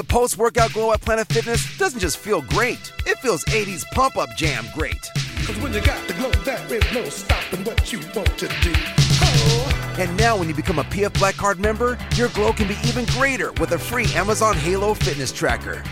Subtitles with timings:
[0.00, 4.16] The post workout glow at Planet Fitness doesn't just feel great, it feels 80s pump
[4.16, 5.10] up jam great.
[5.44, 8.72] Cause when you got the glow, there is no stopping what you want to do.
[9.20, 9.96] Oh.
[9.98, 13.04] And now, when you become a PF Black Card member, your glow can be even
[13.04, 15.82] greater with a free Amazon Halo Fitness Tracker.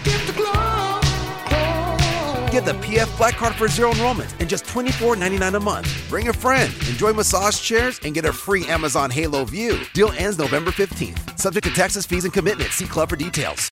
[2.59, 6.05] Get the PF Black Card for zero enrollment and just $24.99 a month.
[6.09, 9.79] Bring a friend, enjoy massage chairs, and get a free Amazon Halo View.
[9.95, 11.39] Deal ends November 15th.
[11.39, 12.73] Subject to taxes, fees, and commitment.
[12.73, 13.71] See Club for details.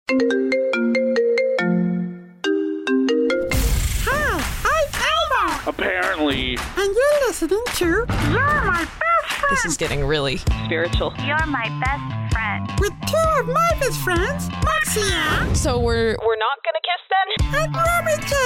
[5.67, 11.13] Apparently, and you're listening to You're My Best Friend This is getting really spiritual.
[11.25, 12.71] You're my best friend.
[12.79, 17.27] with two of my best friends, Moxia So we're we're not gonna kiss then?
[17.65, 18.37] and Ruben J.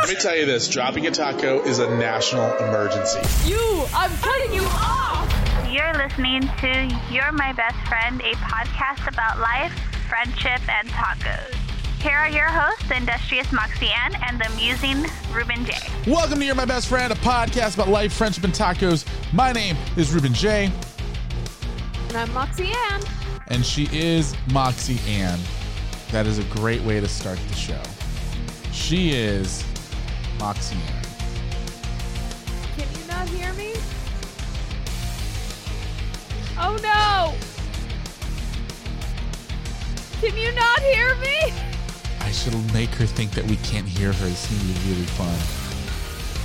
[0.00, 3.20] Let me tell you this dropping a taco is a national emergency.
[3.48, 5.70] You, I'm cutting you off.
[5.70, 9.72] You're listening to You're My Best Friend, a podcast about life,
[10.08, 11.54] friendship, and tacos.
[12.00, 15.72] Here are your host, the industrious Moxie Ann and the amusing Ruben J.
[16.06, 19.04] Welcome to You're My Best Friend, a podcast about life, friendship, and tacos.
[19.34, 20.72] My name is Ruben J,
[22.08, 23.02] And I'm Moxie Ann.
[23.48, 25.38] and she is Moxie Ann.
[26.10, 27.80] That is a great way to start the show.
[28.72, 29.62] She is
[30.38, 31.04] Moxie Ann.
[32.76, 33.74] Can you not hear me?
[36.58, 37.34] Oh no!
[40.26, 41.52] Can you not hear me?
[42.20, 44.26] I should make her think that we can't hear her.
[44.26, 45.36] This is going to be really fun.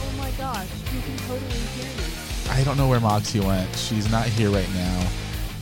[0.02, 2.04] Oh my gosh, you can totally hear me.
[2.50, 3.74] I don't know where Moxie went.
[3.76, 5.08] She's not here right now.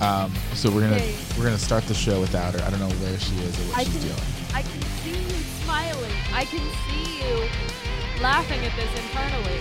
[0.01, 1.15] Um, so we're gonna Okay.
[1.37, 2.61] we're gonna start the show without her.
[2.65, 4.21] I don't know where she is or what I she's can doing.
[4.53, 6.11] I can see you smiling.
[6.33, 7.49] I can see you
[8.21, 9.59] laughing at this internally.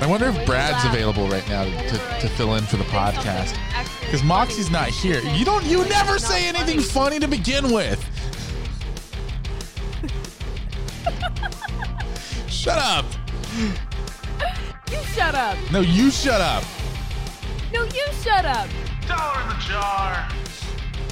[0.00, 3.56] I wonder if Brad's available right now to, to, to fill in for the podcast.
[4.00, 5.20] Because Moxie's not here.
[5.20, 5.64] You don't.
[5.64, 8.04] You never say anything funny." funny to begin with.
[12.72, 13.04] Shut up.
[14.90, 15.58] You shut up.
[15.70, 16.64] No, you shut up.
[17.72, 18.68] No, you shut up.
[19.06, 20.28] dollar in the jar.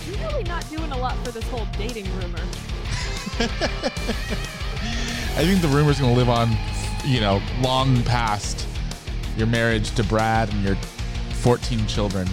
[0.07, 2.39] You're really not doing a lot for this whole dating rumor.
[5.37, 6.57] I think the rumor's gonna live on,
[7.05, 8.67] you know, long past
[9.37, 10.77] your marriage to Brad and your
[11.43, 12.27] 14 children.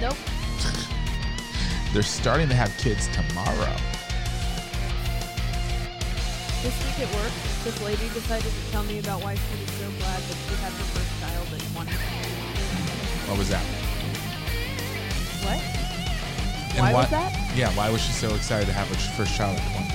[0.00, 0.16] Nope.
[1.92, 3.76] They're starting to have kids tomorrow.
[6.62, 7.32] This week at work,
[7.64, 10.72] this lady decided to tell me about why she was so glad that she had
[10.72, 11.92] her first child at 20.
[13.28, 13.64] What was that?
[15.44, 15.60] What?
[16.72, 17.30] And Why why- was that?
[17.56, 19.92] Yeah, why was she so excited to have her first child at 20?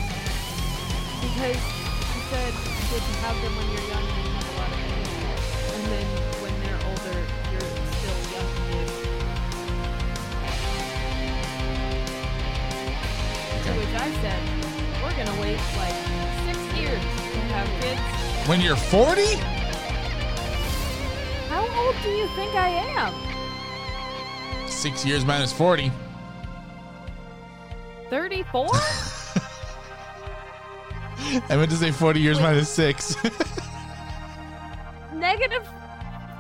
[1.34, 2.54] Because she said
[2.94, 5.18] you have them when you're young and you have a lot of energy.
[5.74, 6.08] And then
[13.78, 14.42] which I said,
[15.04, 15.94] we're going to wait like
[16.46, 18.02] six years to have kids.
[18.50, 19.36] When you're 40?
[21.50, 23.14] How old do you think I am?
[24.68, 25.92] Six years minus 40.
[28.10, 28.68] 34?
[31.50, 33.16] I meant to say 40 years minus six.
[35.14, 35.68] Negative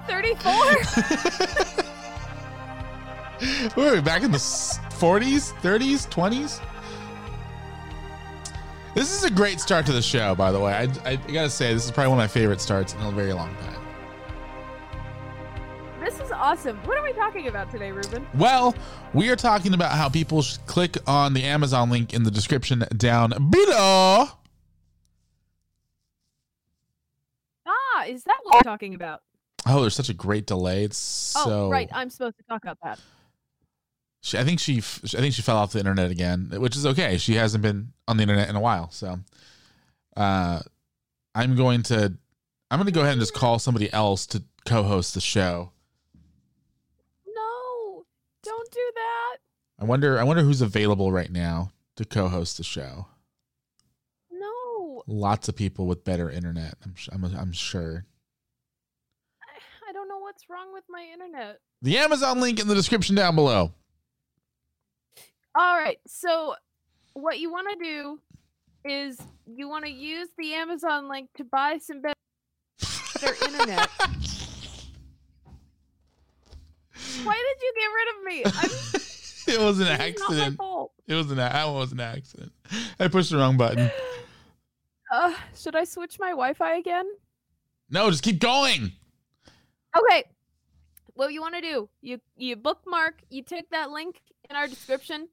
[0.07, 0.53] 34?
[3.75, 6.59] Where are we back in the 40s, 30s, 20s?
[8.97, 10.73] This is a great start to the show, by the way.
[10.73, 13.31] I, I, gotta say, this is probably one of my favorite starts in a very
[13.31, 13.79] long time.
[16.03, 16.77] this is awesome.
[16.77, 18.25] What are we talking about today, Ruben?
[18.33, 18.73] Well,
[19.13, 22.85] we are talking about how people should click on the Amazon link in the description
[22.97, 24.29] down below.
[27.67, 29.21] Ah, is that what we're talking about?
[29.67, 30.85] Oh, there's such a great delay.
[30.85, 31.69] It's Oh, so.
[31.69, 31.87] right.
[31.93, 32.99] I'm supposed to talk about that.
[34.27, 37.17] She, I think she, I think she fell off the internet again, which is okay.
[37.17, 39.19] She hasn't been on the internet in a while, so.
[40.17, 40.59] Uh,
[41.33, 42.13] I'm going to,
[42.69, 45.71] I'm going to go ahead and just call somebody else to co-host the show.
[47.25, 48.05] No,
[48.43, 49.37] don't do that.
[49.79, 53.07] I wonder, I wonder who's available right now to co-host the show.
[54.29, 56.73] No, Lots of people with better internet.
[56.83, 58.05] I'm, I'm, I'm sure.
[59.41, 61.61] I- I don't know what's wrong with my internet.
[61.81, 63.71] The Amazon link in the description down below.
[65.59, 66.53] All right, so
[67.13, 68.19] what you want to do
[68.85, 72.13] is you want to use the Amazon link to buy some better
[73.43, 73.89] internet.
[77.23, 78.43] Why did you get rid of me?
[78.45, 78.69] I'm,
[79.55, 80.59] it was an this is not my accident.
[81.07, 82.51] It was an that was an accident.
[82.99, 83.89] I pushed the wrong button.
[85.09, 87.05] Uh, should I switch my Wi-Fi again?
[87.89, 88.91] No, just keep going.
[89.97, 90.25] Okay.
[91.13, 94.19] what you want to do, you you bookmark, you take that link
[94.49, 95.29] in our description,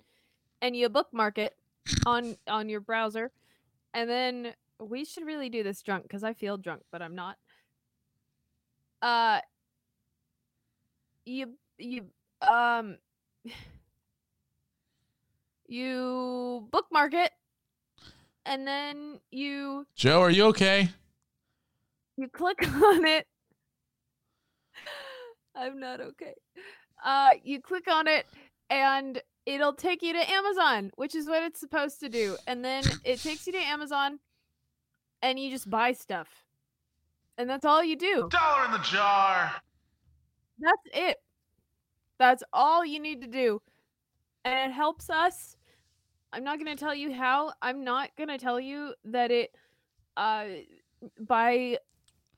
[0.63, 1.57] and you bookmark it
[2.07, 3.31] on on your browser,
[3.93, 7.37] and then we should really do this drunk because I feel drunk, but I'm not.
[9.03, 9.41] Uh,
[11.25, 12.07] you you
[12.49, 12.99] um
[15.67, 17.33] you bookmark it,
[18.47, 20.91] and then you Joe, are you okay?
[22.17, 23.27] you click on it.
[25.55, 26.35] I'm not okay.
[27.05, 28.27] Uh, you click on it,
[28.71, 32.37] and it'll take you to Amazon, which is what it's supposed to do.
[32.47, 34.19] And then it takes you to Amazon,
[35.23, 36.29] and you just buy stuff,
[37.39, 38.29] and that's all you do.
[38.31, 39.53] Dollar in the jar.
[40.59, 41.17] That's it.
[42.19, 43.61] That's all you need to do.
[44.45, 45.57] And it helps us.
[46.33, 47.53] I'm not going to tell you how.
[47.63, 49.55] I'm not going to tell you that it
[50.17, 50.47] uh
[51.19, 51.77] by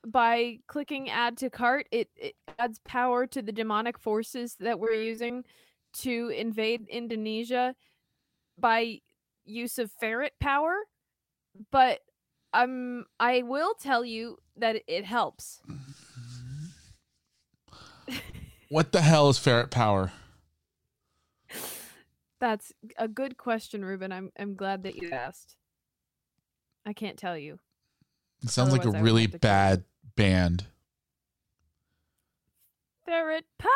[0.05, 4.93] by clicking add to cart it, it adds power to the demonic forces that we're
[4.93, 5.43] using
[5.93, 7.75] to invade Indonesia
[8.57, 8.99] by
[9.45, 10.75] use of ferret power.
[11.71, 11.99] But
[12.53, 15.61] um I will tell you that it helps.
[18.69, 20.11] What the hell is ferret power?
[22.39, 24.11] That's a good question, Ruben.
[24.11, 25.55] I'm I'm glad that you asked.
[26.85, 27.59] I can't tell you.
[28.43, 29.83] It sounds like Otherwise I a would really have to Google bad
[30.15, 30.65] band.
[33.05, 33.69] Ferret power.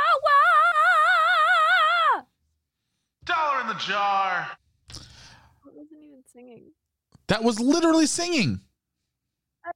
[3.26, 4.48] Dollar in the jar.
[4.90, 4.98] I
[5.66, 6.72] wasn't even singing.
[7.28, 8.62] That was literally singing.
[9.64, 9.72] I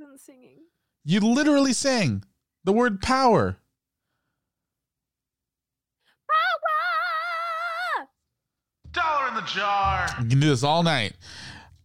[0.00, 0.58] wasn't singing.
[1.04, 2.24] You literally sang
[2.64, 3.56] the word power.
[6.28, 8.08] Power.
[8.92, 10.08] Dollar in the jar.
[10.20, 11.12] We can do this all night.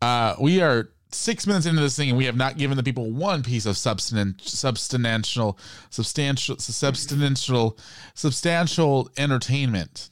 [0.02, 3.12] Uh, we are six minutes into this thing, and we have not given the people
[3.12, 5.60] one piece of substan- substantial,
[5.92, 7.78] substantial, substantial,
[8.16, 10.10] substantial entertainment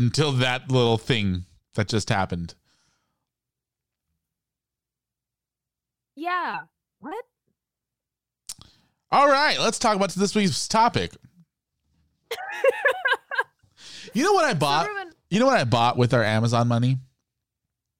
[0.00, 1.44] until that little thing
[1.74, 2.54] that just happened.
[6.16, 6.60] Yeah.
[6.98, 7.24] What?
[9.12, 11.12] All right, let's talk about this week's topic.
[14.12, 14.88] You know what I bought?
[14.88, 16.98] Ruben, You know what I bought with our Amazon money?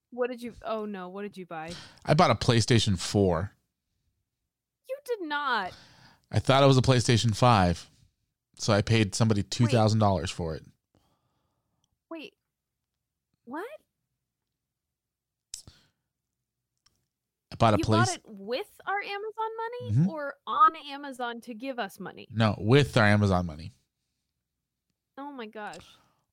[0.09, 0.53] what did you?
[0.65, 1.07] Oh no!
[1.07, 1.71] What did you buy?
[2.03, 3.51] I bought a PlayStation 4.
[4.89, 5.71] You did not.
[6.29, 7.89] I thought it was a PlayStation 5.
[8.57, 10.65] So I paid somebody $2,000 for it.
[12.09, 12.33] Wait.
[13.45, 13.63] What?
[17.50, 20.07] I bought a you place bought it with our Amazon money Mhm.
[20.11, 22.27] or on Amazon to give us money?
[22.31, 23.73] No, with our Amazon money.
[25.17, 25.77] Oh my gosh.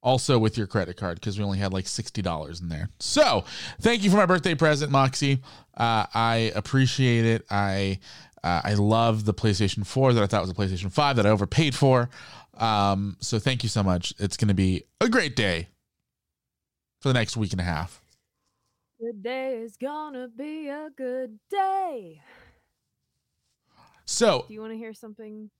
[0.01, 2.89] Also with your credit card because we only had like $60 in there.
[3.01, 3.45] So,
[3.81, 5.43] thank you for my birthday present, Moxie.
[5.77, 7.45] Uh, I appreciate it.
[7.51, 7.99] I
[8.45, 11.31] uh, I love the PlayStation 4 that I thought was a PlayStation 5 that I
[11.31, 12.09] overpaid for.
[12.55, 14.15] Um, so thank you so much.
[14.19, 15.69] It's going to be a great day
[17.01, 18.01] for the next week and a half.
[19.01, 22.21] Today is gonna be a good day.
[24.05, 25.51] So, Do you want to hear something?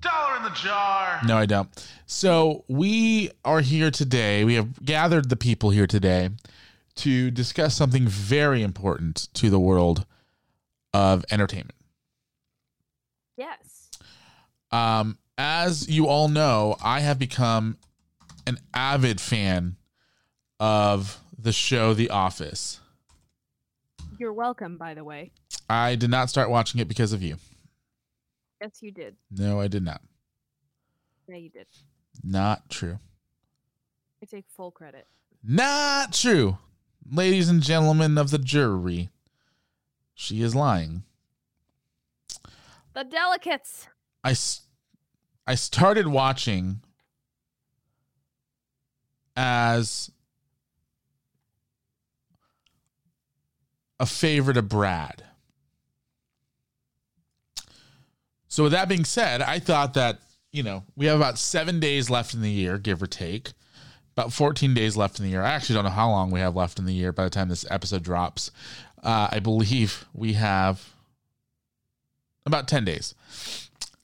[0.00, 1.20] Dollar in the jar.
[1.24, 1.68] No, I don't.
[2.06, 4.44] So we are here today.
[4.44, 6.30] We have gathered the people here today
[6.96, 10.04] to discuss something very important to the world
[10.92, 11.76] of entertainment.
[13.36, 13.90] Yes.
[14.72, 17.78] Um, as you all know, I have become
[18.46, 19.76] an avid fan
[20.58, 22.80] of the show The Office.
[24.18, 25.30] You're welcome, by the way.
[25.68, 27.36] I did not start watching it because of you.
[28.62, 29.16] Yes, you did.
[29.30, 30.00] No, I did not.
[31.28, 31.66] Yeah, you did.
[32.22, 32.98] Not true.
[34.22, 35.06] I take full credit.
[35.42, 36.56] Not true.
[37.10, 39.10] Ladies and gentlemen of the jury,
[40.14, 41.02] she is lying.
[42.94, 43.86] The delicates.
[44.22, 44.62] I, s-
[45.46, 46.80] I started watching
[49.36, 50.10] as
[54.04, 55.24] a favorite of Brad.
[58.48, 60.20] So, with that being said, I thought that,
[60.52, 63.52] you know, we have about seven days left in the year, give or take.
[64.12, 65.42] About 14 days left in the year.
[65.42, 67.48] I actually don't know how long we have left in the year by the time
[67.48, 68.50] this episode drops.
[69.02, 70.92] Uh, I believe we have
[72.44, 73.14] about 10 days.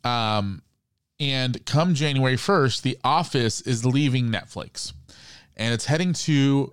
[0.03, 0.63] Um,
[1.21, 4.95] and come January 1st, The Office is leaving Netflix
[5.61, 6.73] and it's heading to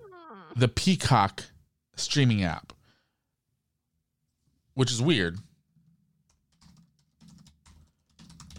[0.56, 1.44] the Peacock
[1.94, 2.72] streaming app,
[4.78, 5.36] which is weird.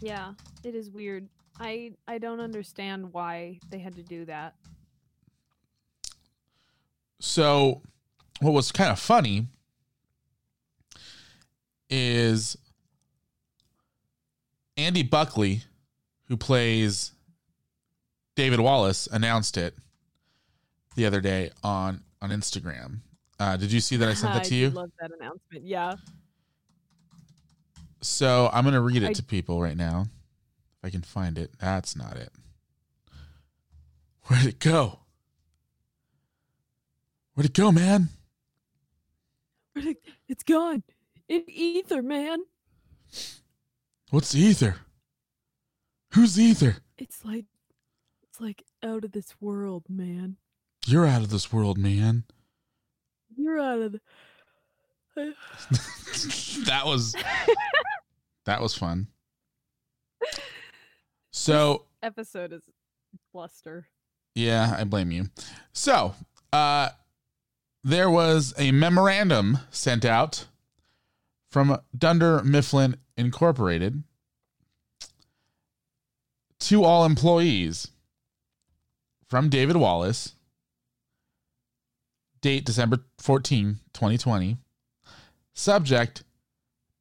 [0.02, 0.34] Yeah,
[0.66, 1.30] it is weird.
[1.62, 4.56] I I don't understand why they had to do that.
[7.22, 7.84] So,
[8.42, 9.48] what was kind of funny
[11.90, 12.58] is
[14.76, 15.64] Andy Buckley,
[16.28, 17.14] who plays
[18.36, 19.74] David Wallace, announced it
[20.98, 23.04] the other day on on Instagram.
[23.40, 24.70] Uh, did you see that I sent that to you?
[24.70, 25.64] Love that announcement.
[25.64, 25.96] Yeah.
[28.02, 30.08] So I'm gonna read it I- to people right now.
[30.82, 31.52] If I can find it.
[31.60, 32.32] That's not it.
[34.26, 35.00] Where'd it go?
[37.34, 38.10] Where'd it go, man?
[40.28, 40.84] It's gone.
[41.28, 42.40] In ether, man.
[44.10, 44.78] What's ether?
[46.14, 46.78] Who's ether?
[46.98, 47.46] It's like
[48.24, 50.38] it's like out of this world, man.
[50.86, 52.24] You're out of this world, man.
[53.40, 54.02] You're out of the
[56.66, 57.16] that was
[58.46, 59.08] that was fun.
[61.32, 62.64] So episode is
[63.34, 63.88] bluster.
[64.36, 65.30] Yeah, I blame you.
[65.74, 66.16] So,
[66.54, 66.90] uh,
[67.84, 70.46] there was a memorandum sent out
[71.50, 74.04] from Dunder Mifflin Incorporated
[76.60, 77.92] to all employees
[79.28, 80.36] from David Wallace,
[82.42, 84.58] date December 14, 2020.
[85.54, 86.24] Subject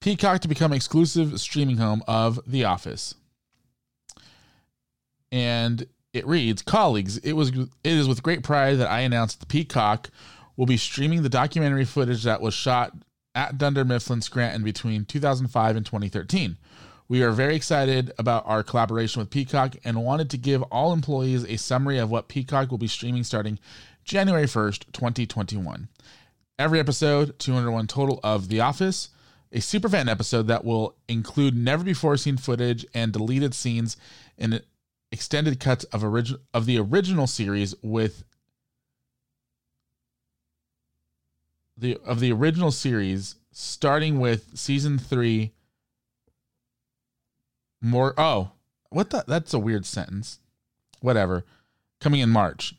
[0.00, 3.14] Peacock to become exclusive streaming home of The Office.
[5.30, 9.46] And it reads, colleagues, it was it is with great pride that I announce the
[9.46, 10.10] Peacock
[10.56, 12.92] will be streaming the documentary footage that was shot
[13.34, 16.56] at Dunder Mifflin Scranton between 2005 and 2013.
[17.08, 21.44] We are very excited about our collaboration with Peacock and wanted to give all employees
[21.44, 23.58] a summary of what Peacock will be streaming starting
[24.08, 25.86] January 1st, 2021.
[26.58, 29.10] Every episode, 201 total of The Office,
[29.52, 33.98] a superfan episode that will include never before seen footage and deleted scenes
[34.38, 34.62] and
[35.12, 38.24] extended cuts of origin of the original series with
[41.76, 45.52] the of the original series starting with season 3
[47.80, 48.50] more oh
[48.90, 50.40] what the that's a weird sentence.
[51.00, 51.44] Whatever.
[52.00, 52.74] Coming in march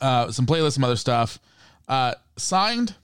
[0.00, 1.38] uh some playlists some other stuff.
[1.88, 2.94] Uh signed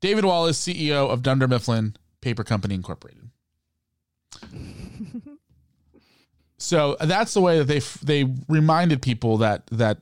[0.00, 3.30] david wallace ceo of dunder mifflin paper company incorporated.
[6.62, 9.98] So that's the way that they they reminded people that that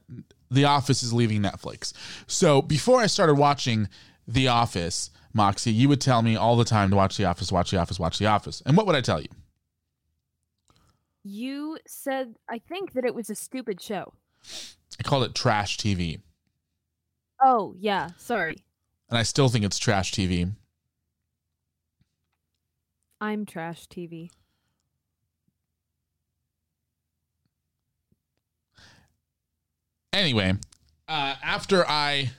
[0.50, 1.94] the office is leaving netflix.
[2.26, 3.88] So before i started watching
[4.28, 7.70] the office moxie you would tell me all the time to watch the office watch
[7.70, 8.62] the office watch the office.
[8.66, 9.28] And what would i tell you?
[11.24, 14.12] You said I think that it was a stupid show.
[15.00, 16.20] I called it trash TV,
[17.42, 18.62] Oh, yeah, sorry.
[19.08, 20.52] and I still think it's trash TV.
[23.18, 24.30] I'm trash TV.
[30.12, 30.54] Anyway,
[31.08, 32.30] uh, after I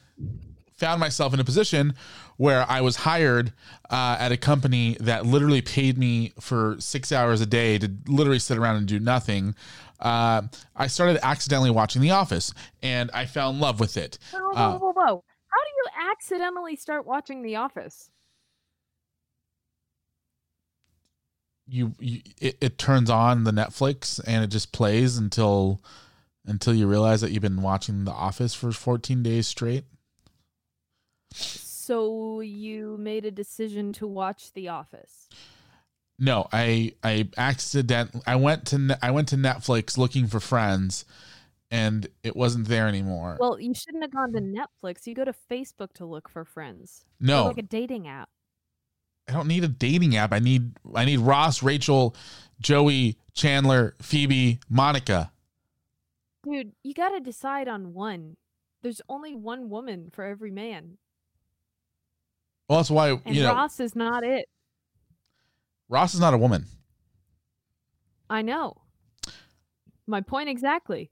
[0.73, 1.93] found myself in a position
[2.37, 3.53] where I was hired
[3.89, 8.39] uh, at a company that literally paid me for six hours a day to literally
[8.39, 9.55] sit around and do nothing,
[10.01, 10.43] uh,
[10.75, 14.17] I started accidentally watching The Office, and I fell in love with it.
[14.31, 15.23] Whoa, whoa, whoa, whoa, whoa.
[15.47, 18.09] How do you accidentally start watching The Office?
[21.71, 25.81] you, you it, it turns on the Netflix and it just plays until
[26.45, 29.85] until you realize that you've been watching The Office for 14 days straight.
[31.33, 35.29] So you made a decision to watch The Office.
[36.21, 41.03] No, I I accident I went to I went to Netflix looking for Friends,
[41.71, 43.37] and it wasn't there anymore.
[43.39, 45.07] Well, you shouldn't have gone to Netflix.
[45.07, 47.05] You go to Facebook to look for friends.
[47.19, 48.29] No, like a dating app.
[49.27, 50.31] I don't need a dating app.
[50.31, 52.15] I need I need Ross, Rachel,
[52.61, 55.31] Joey, Chandler, Phoebe, Monica.
[56.43, 58.37] Dude, you got to decide on one.
[58.83, 60.99] There's only one woman for every man.
[62.69, 64.47] Well, that's why And you know Ross is not it.
[65.91, 66.65] Ross is not a woman.
[68.29, 68.77] I know.
[70.07, 71.11] My point exactly.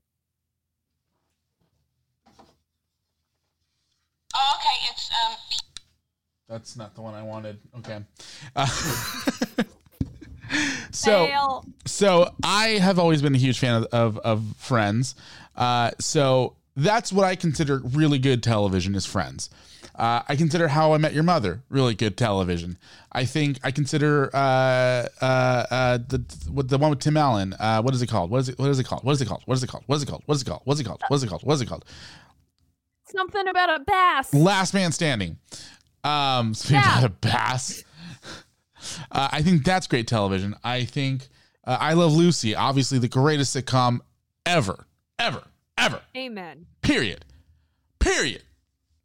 [4.34, 4.76] Oh, okay.
[4.90, 5.36] It's um.
[6.48, 7.60] That's not the one I wanted.
[7.80, 8.00] Okay.
[8.56, 8.66] Uh,
[10.92, 11.66] so Fail.
[11.86, 15.14] so I have always been a huge fan of of, of Friends.
[15.58, 19.50] Uh, so that's what I consider really good television is Friends.
[20.00, 22.78] Uh, I consider How I Met Your Mother really good television.
[23.12, 25.26] I think I consider uh, uh,
[25.70, 26.24] uh, the
[26.64, 27.54] the one with Tim Allen.
[27.60, 28.32] Uh, what is it called?
[28.32, 28.58] What is it?
[28.58, 29.04] What is it called?
[29.04, 29.44] What is it called?
[29.46, 29.84] What is it called?
[29.86, 30.22] What is it called?
[30.26, 30.62] What is it called?
[30.66, 31.04] What is it called?
[31.10, 31.44] What is it called?
[31.44, 31.86] What is it called?
[33.12, 34.34] Something about a bass.
[34.34, 35.38] Last Man Standing.
[36.04, 37.00] Um, speaking Yeah.
[37.00, 37.84] about a bass.
[39.12, 40.56] Uh, I think that's great television.
[40.64, 41.28] I think
[41.66, 44.00] uh, I Love Lucy, obviously the greatest sitcom
[44.46, 44.86] ever,
[45.18, 45.44] ever,
[45.78, 46.02] ever.
[46.16, 46.68] Amen.
[46.82, 47.26] Period.
[48.00, 48.44] Period.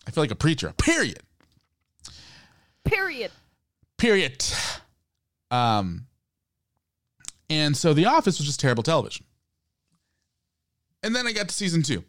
[0.06, 0.72] I feel like a preacher.
[0.78, 1.20] Period.
[2.84, 3.30] Period.
[3.96, 4.44] Period.
[5.50, 6.06] Um,
[7.48, 9.24] And so The Office was just terrible television.
[11.02, 12.04] And then I got to season two.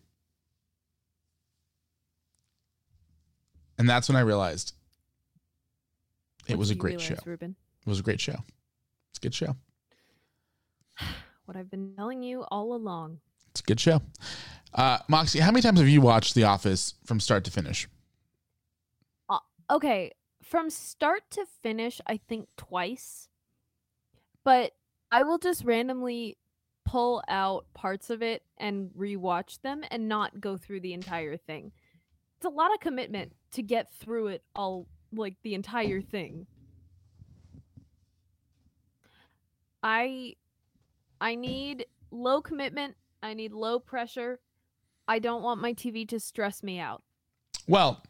[3.78, 4.74] And that's when I realized
[6.48, 7.16] it What was a great show.
[7.25, 7.56] Ruben.
[7.86, 8.38] It was a great show.
[9.10, 9.56] It's a good show.
[11.46, 13.20] What I've been telling you all along.
[13.52, 14.02] It's a good show.
[14.75, 17.88] Uh, Moxie, how many times have you watched The Office from start to finish?
[19.70, 20.12] Okay,
[20.44, 23.29] from start to finish, I think twice.
[24.44, 24.74] But
[25.12, 26.38] I will just randomly
[26.86, 31.72] pull out parts of it and rewatch them and not go through the entire thing.
[32.38, 36.46] It's a lot of commitment to get through it all like the entire thing.
[39.82, 40.36] I
[41.20, 44.39] I need low commitment, I need low pressure.
[45.07, 47.03] I don't want my TV to stress me out.
[47.67, 48.03] Well,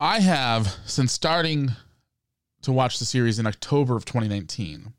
[0.00, 1.72] I have since starting
[2.62, 4.92] to watch the series in October of 2019.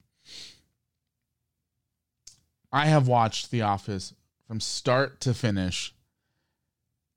[2.71, 4.13] I have watched The Office
[4.47, 5.93] from start to finish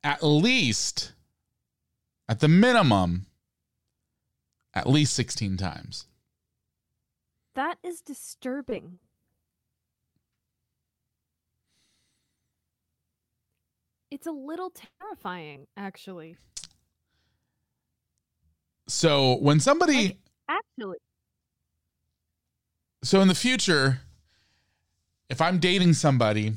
[0.04, 1.12] at least
[2.28, 3.26] at the minimum
[4.75, 6.06] at least 16 times.
[7.54, 8.99] That is disturbing.
[14.12, 16.37] It's a little terrifying, actually.
[18.87, 20.19] So, when somebody
[20.50, 20.99] Actually,
[23.02, 24.00] so in the future,
[25.31, 26.52] if I'm dating somebody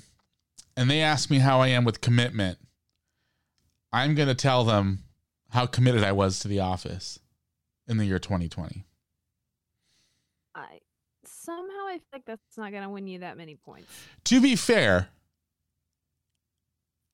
[0.75, 2.57] and they ask me how I am with commitment,
[3.93, 5.05] I'm going to tell them
[5.51, 7.19] how committed I was to the office
[7.87, 8.83] in the year 2020.
[10.53, 10.79] I
[11.23, 13.87] somehow I feel like that's not gonna win you that many points.
[14.25, 15.07] To be fair,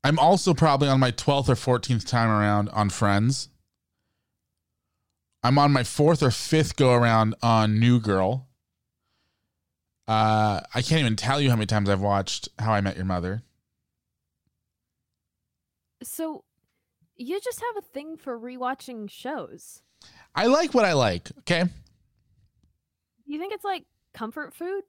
[0.03, 3.49] I'm also probably on my 12th or 14th time around on Friends.
[5.43, 8.47] I'm on my fourth or fifth go around on New Girl.
[10.07, 13.05] Uh, I can't even tell you how many times I've watched How I Met Your
[13.05, 13.43] Mother.
[16.03, 16.43] So
[17.15, 19.81] you just have a thing for rewatching shows.
[20.35, 21.29] I like what I like.
[21.39, 21.65] Okay.
[23.25, 24.83] You think it's like comfort food?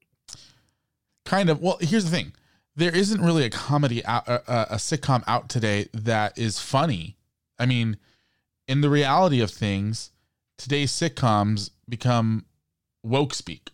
[1.25, 1.61] Kind of.
[1.61, 2.33] Well, here's the thing
[2.75, 7.17] there isn't really a comedy out, uh, uh, a sitcom out today that is funny.
[7.59, 7.99] I mean,
[8.67, 10.11] in the reality of things,
[10.57, 12.47] today's sitcoms become
[13.03, 13.71] woke speak.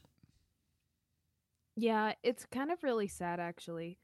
[1.76, 3.98] Yeah, it's kind of really sad actually.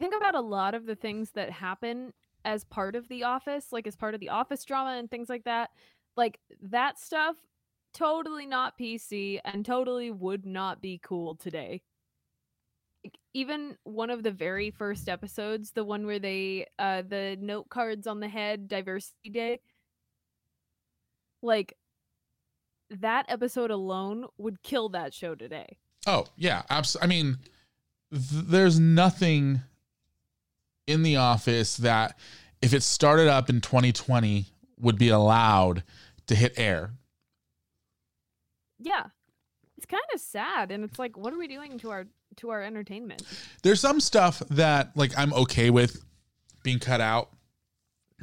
[0.00, 2.12] Think about a lot of the things that happen
[2.44, 5.44] as part of the office, like as part of the office drama and things like
[5.44, 5.70] that.
[6.16, 7.36] Like that stuff
[7.92, 11.82] totally not PC and totally would not be cool today.
[13.34, 18.06] Even one of the very first episodes, the one where they uh the note cards
[18.06, 19.60] on the head diversity day,
[21.42, 21.76] like
[22.90, 25.78] that episode alone would kill that show today.
[26.06, 26.62] Oh, yeah.
[26.68, 27.38] Abs- I mean,
[28.12, 29.62] th- there's nothing
[30.86, 32.16] in the office that,
[32.60, 34.46] if it started up in 2020,
[34.78, 35.82] would be allowed
[36.26, 36.90] to hit air.
[38.78, 39.04] yeah
[39.76, 42.62] it's kind of sad and it's like what are we doing to our to our
[42.62, 43.22] entertainment
[43.62, 46.04] there's some stuff that like I'm okay with
[46.64, 47.30] being cut out.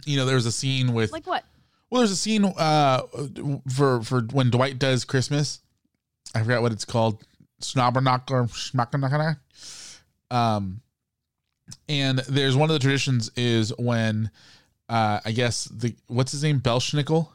[0.05, 1.45] You know, there was a scene with like what
[1.89, 3.03] well, there's a scene uh
[3.73, 5.61] for for when Dwight does Christmas.
[6.35, 7.23] I forgot what it's called.
[7.61, 9.37] Snobberknocker, schmackerknocker.
[10.35, 10.81] Um,
[11.87, 14.31] and there's one of the traditions is when
[14.89, 17.29] uh I guess the what's his name Belsnickel.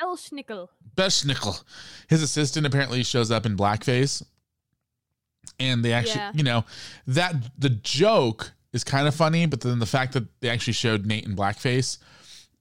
[0.00, 0.68] Elschnickel.
[0.96, 1.62] Belsnickel,
[2.08, 4.22] his assistant apparently shows up in blackface,
[5.58, 6.32] and they actually, Yeah.
[6.34, 6.64] you know,
[7.06, 11.06] that the joke is kind of funny, but then the fact that they actually showed
[11.06, 11.98] Nate in blackface,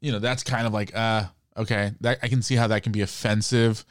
[0.01, 1.25] you know, that's kind of like, uh,
[1.57, 3.85] okay, that I can see how that can be offensive,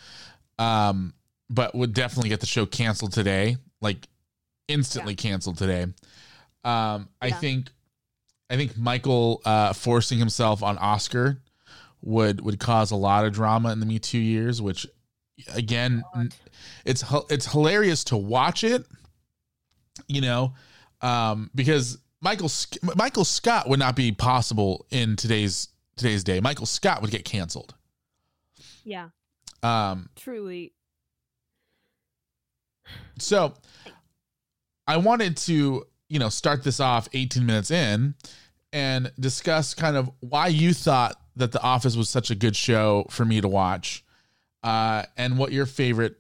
[0.59, 1.15] um,
[1.51, 4.09] but would definitely get the show canceled today, like
[4.69, 5.83] instantly canceled today.
[6.65, 7.39] Um, I Yeah.
[7.39, 7.71] think,
[8.51, 11.41] I think Michael uh, forcing himself on Oscar
[12.01, 14.87] would would cause a lot of drama in the Me Too years, which
[15.55, 16.03] again,
[16.85, 18.85] it's it's hilarious to watch it,
[20.07, 20.55] you know,
[21.01, 22.51] um, because Michael
[22.97, 26.41] Michael Scott would not be possible in today's today's day.
[26.41, 27.75] Michael Scott would get canceled.
[28.85, 29.09] yeah
[29.63, 30.73] Um, truly
[33.19, 33.55] so
[34.87, 38.15] I wanted to, you know, start this off 18 minutes in
[38.73, 43.07] and discuss kind of why you thought that The Office was such a good show
[43.11, 44.05] for me to watch,
[44.69, 46.19] uh, and what your favorite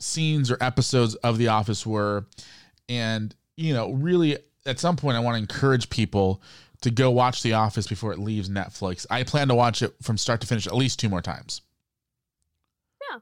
[0.00, 2.26] scenes or episodes of The Office were.
[2.88, 6.42] And, you know, really at some point, I want to encourage people
[6.80, 9.06] to go watch The Office before it leaves Netflix.
[9.10, 11.62] I plan to watch it from start to finish at least two more times.
[13.12, 13.18] Yeah.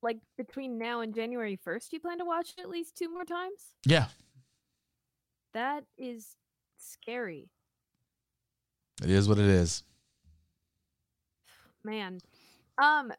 [0.00, 3.24] Like between now and January 1st, you plan to watch it at least two more
[3.26, 3.74] times?
[3.84, 4.06] Yeah,
[5.52, 6.36] That is
[6.78, 7.50] scary.
[9.02, 9.82] it is what it is.
[11.84, 12.20] Man.
[12.78, 13.12] Um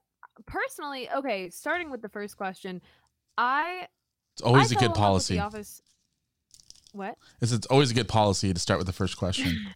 [0.45, 2.81] personally, okay, starting with the first question,
[3.37, 3.87] I
[4.33, 5.33] It's always I a good in love with policy.
[5.35, 5.81] The Office.
[6.93, 7.17] What?
[7.41, 9.67] It's, it's always a good policy to start with the first question.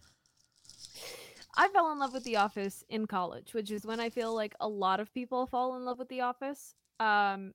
[1.56, 4.54] I fell in love with The Office in college, which is when I feel like
[4.60, 6.74] a lot of people fall in love with The Office.
[6.98, 7.52] Um,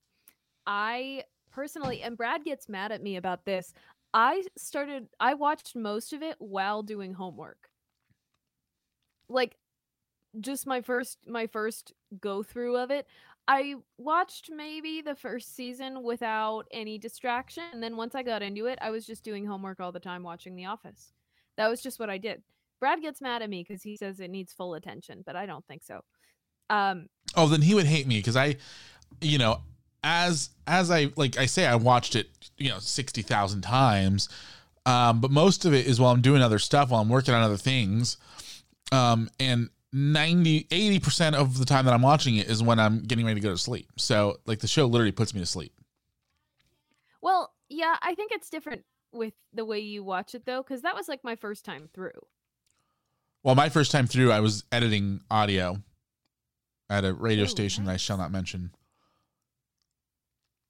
[0.68, 3.74] I personally, and Brad gets mad at me about this.
[4.14, 7.70] I started, I watched most of it while doing homework.
[9.28, 9.56] Like,
[10.40, 13.08] just my first, my first go through of it.
[13.48, 18.66] I watched maybe the first season without any distraction, and then once I got into
[18.66, 21.14] it, I was just doing homework all the time, watching The Office.
[21.58, 22.42] That was just what I did.
[22.80, 25.66] Brad gets mad at me because he says it needs full attention, but I don't
[25.68, 26.02] think so.
[26.70, 28.58] Um, oh, then he would hate me because I,
[29.22, 29.62] you know,
[30.04, 34.30] as as I like I say, I watched it, you know, sixty thousand times.
[34.86, 37.42] Um, but most of it is while I'm doing other stuff, while I'm working on
[37.42, 38.18] other things.
[38.92, 43.26] Um, and 90, 80% of the time that I'm watching it is when I'm getting
[43.26, 43.88] ready to go to sleep.
[43.96, 45.74] So like the show literally puts me to sleep.
[47.22, 50.96] well, yeah, I think it's different with the way you watch it though, because that
[50.96, 52.12] was like my first time through.
[53.42, 55.82] Well, my first time through, I was editing audio
[56.90, 58.72] at a radio Oh, station that I shall not mention.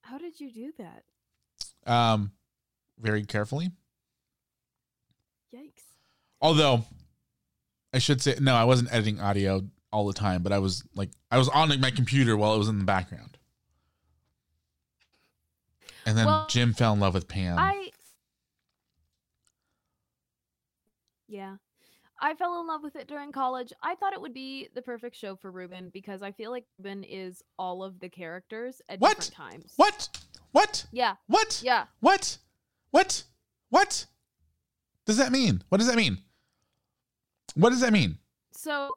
[0.02, 1.92] How did you do that?
[1.92, 2.32] Um,
[3.00, 3.72] very carefully.
[5.54, 5.84] Yikes.
[6.42, 6.84] Although
[7.96, 11.10] I should say no, I wasn't editing audio all the time, but I was like
[11.32, 13.38] I was on my computer while it was in the background.
[16.06, 17.58] And then Well, Jim fell in love with Pam.
[17.58, 17.90] I
[21.28, 21.56] Yeah.
[22.22, 23.74] I fell in love with it during college.
[23.82, 27.04] I thought it would be the perfect show for Ruben because I feel like Ruben
[27.04, 29.18] is all of the characters at What?
[29.18, 29.74] different times.
[29.76, 30.10] what?
[30.52, 30.86] What?
[30.92, 31.16] Yeah.
[31.28, 31.62] What?
[31.64, 31.86] Yeah.
[32.00, 32.38] What?
[32.92, 33.24] What?
[33.70, 34.06] What?
[35.06, 35.64] Does that mean?
[35.70, 36.20] What does that mean?
[37.56, 38.18] What does that mean?
[38.52, 38.92] So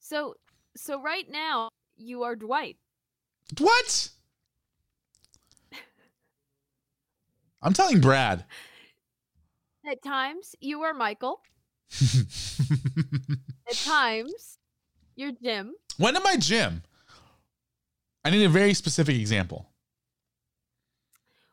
[0.00, 0.34] so
[0.76, 2.76] so right now you are Dwight.
[3.58, 4.10] What?
[7.62, 8.44] I'm telling Brad.
[9.88, 11.40] At times you are Michael.
[13.68, 14.58] At times
[15.14, 15.74] you're Jim.
[15.98, 16.82] when am I Jim?
[18.24, 19.68] I need a very specific example.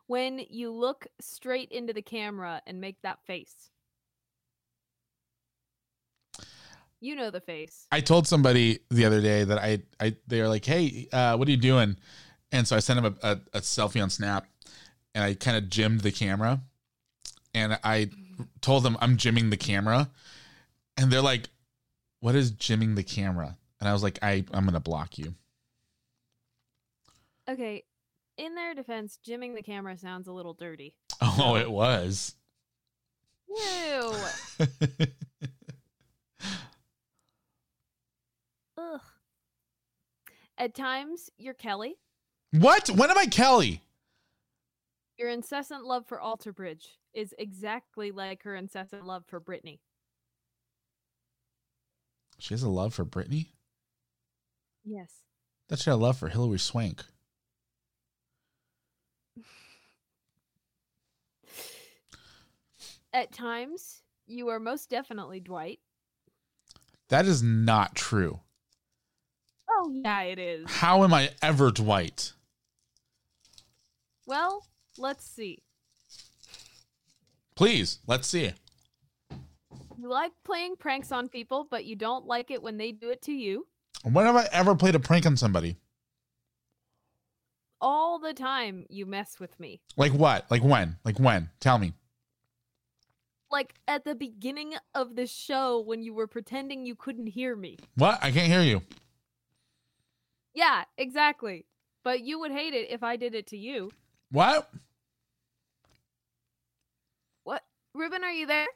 [0.08, 3.70] When you look straight into the camera and make that face.
[7.02, 7.88] You know the face.
[7.92, 11.48] I told somebody the other day that I, I they were like, "Hey, uh, what
[11.48, 11.96] are you doing?"
[12.52, 14.46] And so I sent him a, a, a selfie on Snap,
[15.14, 16.62] and I kind of jimmed the camera,
[17.54, 18.10] and I
[18.62, 20.10] told them I'm jimming the camera,
[20.98, 21.50] and they're like,
[22.20, 25.36] "What is jimming the camera?" And I was like, "I I'm gonna block you."
[27.48, 27.84] Okay.
[28.38, 30.96] In their defense, jimming the camera sounds a little dirty.
[31.22, 32.36] Oh, it was.
[33.50, 34.14] Ew.
[38.80, 39.02] Ugh.
[40.58, 41.98] At times, you're Kelly.
[42.52, 42.90] what?
[42.90, 43.84] When am I Kelly?
[45.18, 49.82] Your incessant love for Alter Bridge is exactly like her incessant love for Brittany.
[52.38, 53.52] She has a love for Brittany.
[54.86, 55.12] Yes.
[55.68, 57.04] That's your love for Hilary Swank.
[63.14, 65.80] At times, you are most definitely Dwight.
[67.10, 68.40] That is not true.
[69.82, 70.70] Oh, yeah, it is.
[70.70, 72.34] How am I ever Dwight?
[74.28, 74.66] Well,
[74.98, 75.60] let's see.
[77.56, 78.52] Please, let's see.
[79.98, 83.22] You like playing pranks on people, but you don't like it when they do it
[83.24, 83.68] to you.
[84.04, 85.78] When have I ever played a prank on somebody?
[87.80, 89.80] All the time, you mess with me.
[89.96, 90.52] Like what?
[90.52, 90.98] Like when?
[91.06, 91.52] Like when?
[91.62, 91.94] Tell me.
[93.50, 97.78] Like at the beginning of the show when you were pretending you couldn't hear me.
[97.96, 98.20] What?
[98.22, 98.82] I can't hear you.
[100.54, 101.66] Yeah, exactly.
[102.04, 103.92] But you would hate it if I did it to you.
[104.32, 104.70] What?
[107.44, 107.64] What?
[107.94, 108.68] Ruben, are you there?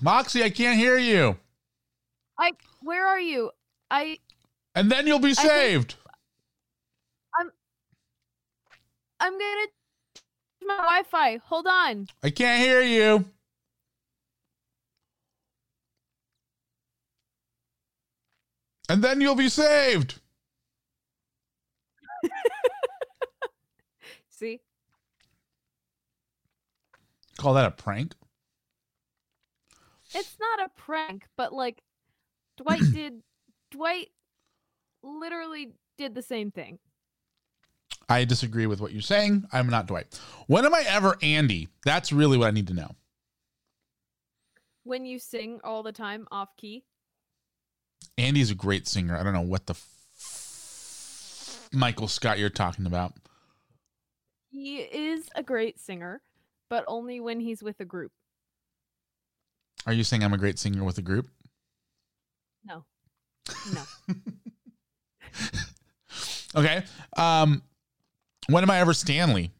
[0.00, 1.36] Moxie, I can't hear you.
[2.38, 3.50] I where are you?
[3.90, 4.18] I
[4.74, 5.94] And then you'll be saved.
[7.38, 7.50] I'm
[9.20, 9.66] I'm gonna
[10.66, 11.38] my Wi-Fi.
[11.44, 12.08] Hold on.
[12.22, 13.24] I can't hear you.
[18.88, 20.20] And then you'll be saved.
[24.36, 24.60] See?
[27.38, 28.14] Call that a prank?
[30.14, 31.82] It's not a prank, but like
[32.58, 33.22] Dwight did
[33.70, 34.08] Dwight
[35.02, 36.78] literally did the same thing.
[38.08, 39.46] I disagree with what you're saying.
[39.52, 40.20] I'm not Dwight.
[40.46, 41.68] When am I ever Andy?
[41.84, 42.90] That's really what I need to know.
[44.84, 46.84] When you sing all the time off key.
[48.16, 49.16] Andy's a great singer.
[49.16, 53.14] I don't know what the f- Michael Scott you're talking about.
[54.56, 56.22] He is a great singer,
[56.70, 58.10] but only when he's with a group.
[59.86, 61.28] Are you saying I'm a great singer with a group?
[62.64, 62.84] No.
[63.74, 63.82] No.
[66.56, 66.84] Okay.
[67.18, 67.62] Um,
[68.48, 69.50] when am I ever Stanley?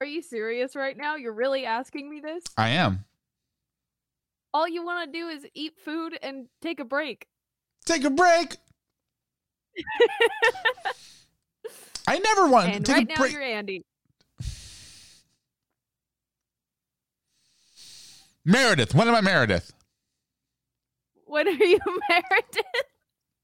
[0.00, 1.14] Are you serious right now?
[1.14, 2.42] You're really asking me this?
[2.56, 3.04] I am.
[4.52, 7.28] All you want to do is eat food and take a break.
[7.84, 8.56] Take a break.
[12.06, 13.32] I never want to take right a now break.
[13.32, 13.84] you're Andy.
[18.44, 18.94] Meredith.
[18.94, 19.72] When am I Meredith?
[21.26, 22.64] When are you Meredith?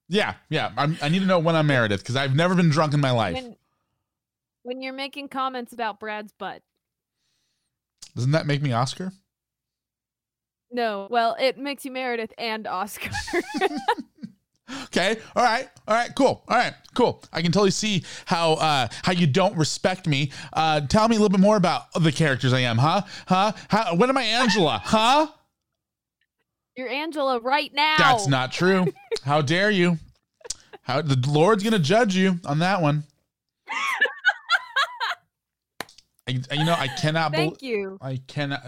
[0.09, 0.73] Yeah, yeah.
[0.77, 3.11] I'm, I need to know when I'm Meredith because I've never been drunk in my
[3.11, 3.35] life.
[3.35, 3.57] When
[4.63, 6.63] when you're making comments about Brad's butt.
[8.15, 9.13] Doesn't that make me Oscar?
[10.71, 13.11] No, well, it makes you Meredith and Oscar.
[14.85, 15.17] Okay.
[15.35, 15.69] All right.
[15.89, 16.11] All right.
[16.15, 16.45] Cool.
[16.49, 16.75] All right.
[16.95, 17.23] Cool.
[17.33, 20.31] I can totally see how uh, how you don't respect me.
[20.53, 23.03] Uh, tell me a little bit more about the characters I am, huh?
[23.27, 23.53] Huh?
[23.69, 24.81] How, when am I Angela?
[24.93, 25.27] Huh?
[26.77, 27.97] you're Angela right now.
[27.99, 28.87] That's not true.
[29.25, 29.99] How dare you?
[30.83, 33.05] How the Lord's gonna judge you on that one.
[36.29, 37.33] I, you know, I cannot.
[37.33, 37.99] Thank you.
[38.01, 38.63] I cannot.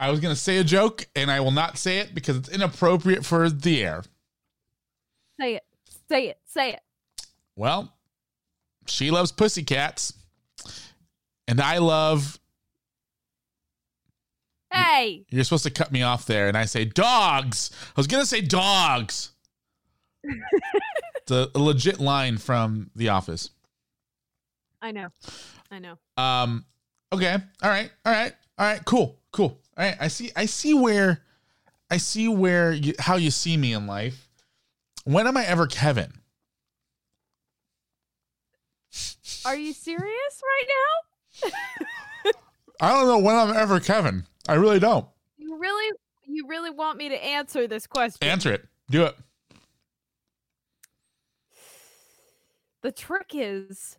[0.00, 3.24] I was gonna say a joke, and I will not say it because it's inappropriate
[3.24, 4.04] for the air.
[5.40, 5.62] Say it.
[6.08, 6.38] Say it.
[6.46, 6.80] Say it.
[7.56, 7.92] Well,
[8.86, 10.12] she loves pussycats,
[11.48, 12.38] and I love.
[14.72, 17.70] Hey, You're supposed to cut me off there, and I say dogs.
[17.88, 19.30] I was gonna say dogs.
[20.24, 23.50] it's a, a legit line from The Office.
[24.82, 25.08] I know.
[25.70, 25.96] I know.
[26.16, 26.64] Um.
[27.12, 27.36] Okay.
[27.62, 27.90] All right.
[28.04, 28.32] All right.
[28.58, 28.84] All right.
[28.84, 29.16] Cool.
[29.32, 29.60] Cool.
[29.76, 29.96] All right.
[30.00, 30.32] I see.
[30.34, 31.22] I see where.
[31.90, 34.23] I see where you, how you see me in life.
[35.04, 36.12] When am I ever Kevin?
[39.44, 40.66] Are you serious right
[41.44, 42.30] now?
[42.80, 44.24] I don't know when I'm ever Kevin.
[44.48, 45.06] I really don't.
[45.36, 48.26] You really you really want me to answer this question?
[48.26, 48.66] Answer it.
[48.90, 49.16] Do it.
[52.82, 53.98] The trick is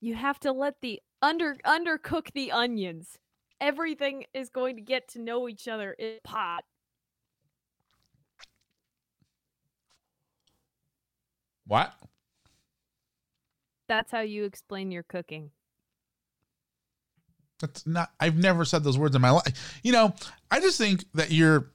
[0.00, 3.18] you have to let the under undercook the onions.
[3.60, 6.64] Everything is going to get to know each other in pot.
[11.66, 11.92] What?
[13.88, 15.50] That's how you explain your cooking.
[17.60, 18.10] That's not.
[18.20, 19.80] I've never said those words in my life.
[19.82, 20.14] You know,
[20.50, 21.70] I just think that you're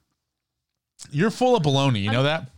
[1.10, 2.02] you're full of baloney.
[2.02, 2.52] You know that?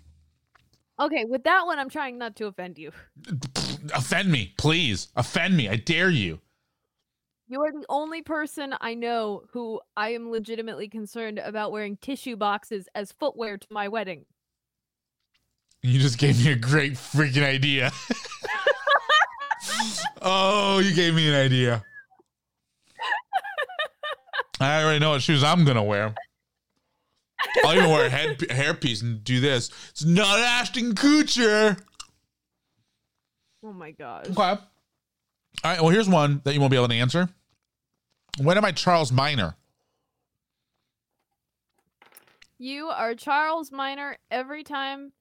[1.00, 2.92] Okay, with that one I'm trying not to offend you.
[3.94, 5.10] Offend me, please.
[5.16, 5.68] Offend me.
[5.68, 6.40] I dare you.
[7.48, 12.38] You are the only person I know who I am legitimately concerned about wearing tissue
[12.38, 14.26] boxes as footwear to my wedding.
[15.84, 17.92] You just gave me a great freaking idea.
[20.22, 21.84] oh, you gave me an idea.
[24.62, 26.16] I already know what shoes I'm gonna wear.
[27.66, 29.70] I'll even wear a head hairpiece and do this.
[29.90, 31.78] It's not Ashton Kutcher.
[33.62, 34.28] Oh my god.
[34.30, 34.42] Okay.
[34.42, 34.58] All
[35.66, 35.82] right.
[35.82, 37.28] Well, here's one that you won't be able to answer.
[38.38, 39.58] When am I Charles Miner?
[42.58, 45.12] You are Charles Miner every time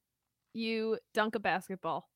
[0.54, 2.08] you dunk a basketball.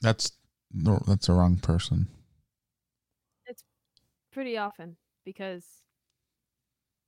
[0.00, 0.32] That's
[0.72, 2.08] no, that's the wrong person.
[3.46, 3.64] It's
[4.32, 5.64] pretty often because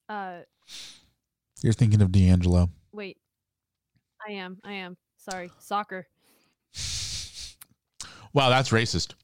[0.08, 0.40] uh
[1.62, 2.70] You're thinking of D'Angelo.
[2.92, 3.18] wait.
[4.26, 4.58] I am.
[4.64, 4.96] I am.
[5.16, 5.50] Sorry.
[5.58, 6.06] Soccer.
[8.32, 9.14] Wow, that's racist.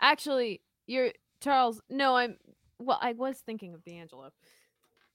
[0.00, 1.80] Actually, you're Charles.
[1.88, 2.36] No, I'm
[2.80, 4.30] well, I was thinking of D'Angelo.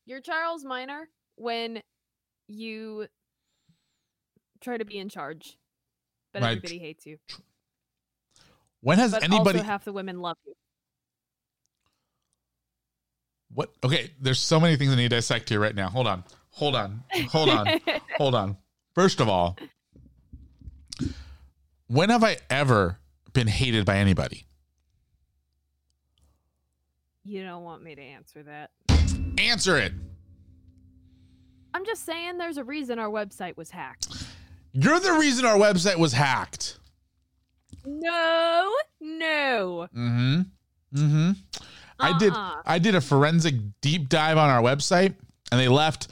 [0.05, 1.81] You're Charles Miner when
[2.47, 3.07] you
[4.61, 5.57] try to be in charge.
[6.33, 6.51] But Right.
[6.57, 7.17] everybody hates you.
[8.81, 10.53] When has But anybody also half the women love you.
[13.53, 13.71] what?
[13.83, 15.89] Okay, there's so many things I need to dissect here right now.
[15.89, 17.67] Hold on, hold on, hold on,
[18.17, 18.57] hold on.
[18.93, 19.57] First of all,
[21.87, 22.99] when have I ever
[23.33, 24.45] been hated by anybody?
[27.23, 28.71] You don't want me to answer that.
[29.37, 29.93] Answer it.
[31.73, 34.25] I'm just saying there's a reason our website was hacked.
[34.73, 36.79] You're the reason our website was hacked.
[37.85, 39.87] No, no.
[39.95, 40.41] Mm-hmm.
[40.93, 41.31] Mm-hmm.
[41.99, 42.61] I did Uh-uh.
[42.65, 45.15] I did a forensic deep dive on our website
[45.51, 46.07] and they left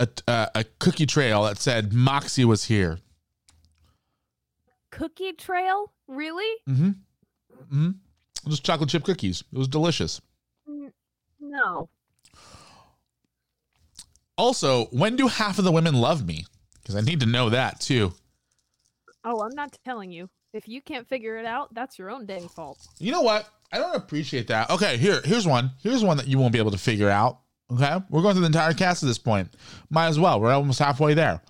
[0.00, 2.98] a, uh, a cookie trail that said Moxie was here.
[4.90, 5.92] Cookie trail?
[6.06, 6.60] Really?
[6.68, 6.90] Mm-hmm.
[7.62, 7.90] Mm-hmm.
[8.48, 9.42] Just chocolate chip cookies.
[9.52, 10.20] It was delicious.
[11.40, 11.88] No.
[14.38, 16.46] Also, when do half of the women love me?
[16.80, 18.14] Because I need to know that too.
[19.24, 20.30] Oh, I'm not telling you.
[20.54, 22.78] If you can't figure it out, that's your own dang fault.
[22.98, 23.50] You know what?
[23.70, 24.70] I don't appreciate that.
[24.70, 25.72] Okay, here, here's one.
[25.82, 27.40] Here's one that you won't be able to figure out.
[27.70, 29.54] Okay, we're going through the entire cast at this point.
[29.90, 30.40] Might as well.
[30.40, 31.42] We're almost halfway there.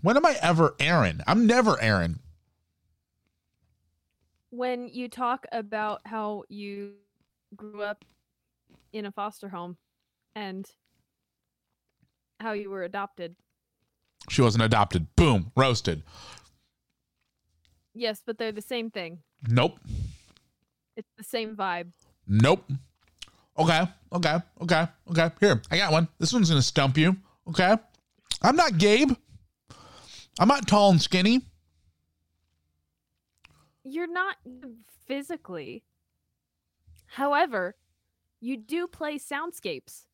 [0.00, 1.22] When am I ever Aaron?
[1.26, 2.20] I'm never Aaron.
[4.50, 6.92] When you talk about how you
[7.54, 8.04] grew up
[8.92, 9.76] in a foster home
[10.34, 10.66] and
[12.42, 13.36] how you were adopted.
[14.28, 15.06] She wasn't adopted.
[15.16, 16.02] Boom, roasted.
[17.94, 19.18] Yes, but they're the same thing.
[19.48, 19.78] Nope.
[20.96, 21.92] It's the same vibe.
[22.26, 22.64] Nope.
[23.58, 25.30] Okay, okay, okay, okay.
[25.40, 26.08] Here, I got one.
[26.18, 27.16] This one's gonna stump you.
[27.48, 27.76] Okay.
[28.40, 29.12] I'm not Gabe.
[30.38, 31.42] I'm not tall and skinny.
[33.84, 34.36] You're not
[35.06, 35.82] physically.
[37.06, 37.76] However,
[38.40, 40.06] you do play soundscapes.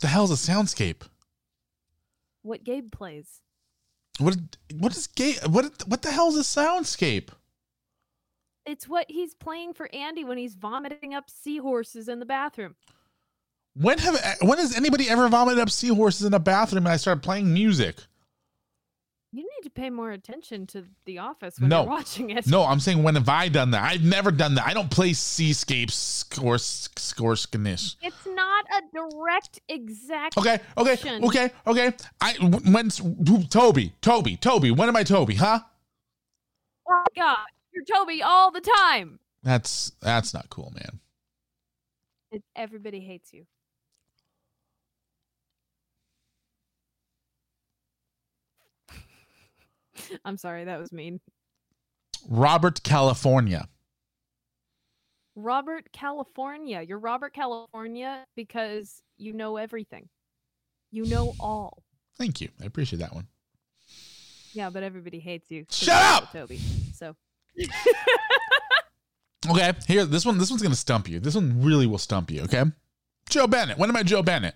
[0.00, 1.02] The hell's a soundscape?
[2.42, 3.40] What Gabe plays.
[4.18, 4.36] What
[4.78, 5.38] what is Gabe?
[5.46, 7.28] What what the hell's a soundscape?
[8.66, 12.76] It's what he's playing for Andy when he's vomiting up seahorses in the bathroom.
[13.74, 17.22] When have when has anybody ever vomited up seahorses in a bathroom and I started
[17.22, 17.96] playing music?
[19.32, 21.82] You need to pay more attention to The Office when No.
[21.82, 22.48] you're watching it.
[22.48, 23.82] No, I'm saying when have I done that?
[23.84, 24.66] I've never done that.
[24.66, 27.94] I don't play seascapes score score skinish.
[28.02, 30.36] It's not a direct exact.
[30.36, 31.92] Okay, okay, okay, okay.
[32.20, 33.00] I when's
[33.50, 34.72] Toby, Toby, Toby.
[34.72, 35.36] When am I Toby?
[35.36, 35.60] Huh?
[36.88, 39.20] Oh my God, you're Toby all the time.
[39.44, 40.98] That's that's not cool, man.
[42.56, 43.46] Everybody hates you.
[50.24, 51.20] I'm sorry, that was mean.
[52.28, 53.68] Robert, California.
[55.34, 56.82] Robert California.
[56.82, 60.08] You're Robert California because you know everything.
[60.90, 61.82] You know all.
[62.18, 62.48] Thank you.
[62.60, 63.26] I appreciate that one.
[64.52, 65.64] Yeah, but everybody hates you.
[65.70, 66.32] Shut up!
[66.32, 66.58] Toby.
[66.92, 67.14] So
[69.48, 70.38] Okay, here this one.
[70.38, 71.18] This one's gonna stump you.
[71.18, 72.42] This one really will stump you.
[72.42, 72.64] Okay,
[73.30, 73.78] Jo Bennett.
[73.78, 74.54] When am I Jo Bennett?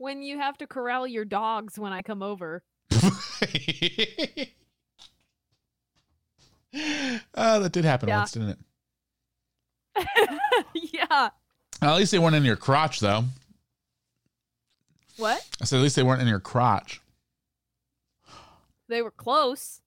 [0.00, 2.62] When you have to corral your dogs when I come over.
[2.90, 3.10] oh,
[7.60, 8.18] that did happen Yeah.
[8.18, 8.58] once, didn't it?
[10.94, 11.28] yeah.
[11.82, 13.24] At least they weren't in your crotch, though.
[15.18, 15.46] What?
[15.60, 17.02] I said at least they weren't in your crotch.
[18.88, 19.82] They were close.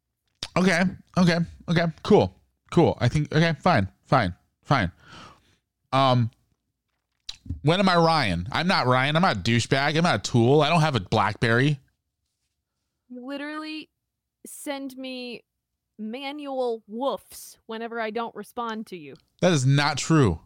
[0.56, 0.84] Okay,
[1.18, 2.36] okay, okay, cool,
[2.72, 2.96] cool.
[3.02, 4.92] I think okay, fine, fine, fine.
[5.92, 6.30] Um,
[7.62, 8.48] when am I Ryan?
[8.52, 9.16] I'm not Ryan.
[9.16, 9.98] I'm not a douchebag.
[9.98, 10.62] I'm not a tool.
[10.62, 11.80] I don't have a BlackBerry.
[13.10, 13.90] Literally
[14.46, 15.44] send me
[15.98, 19.16] manual woofs whenever I don't respond to you.
[19.42, 20.40] That is not true.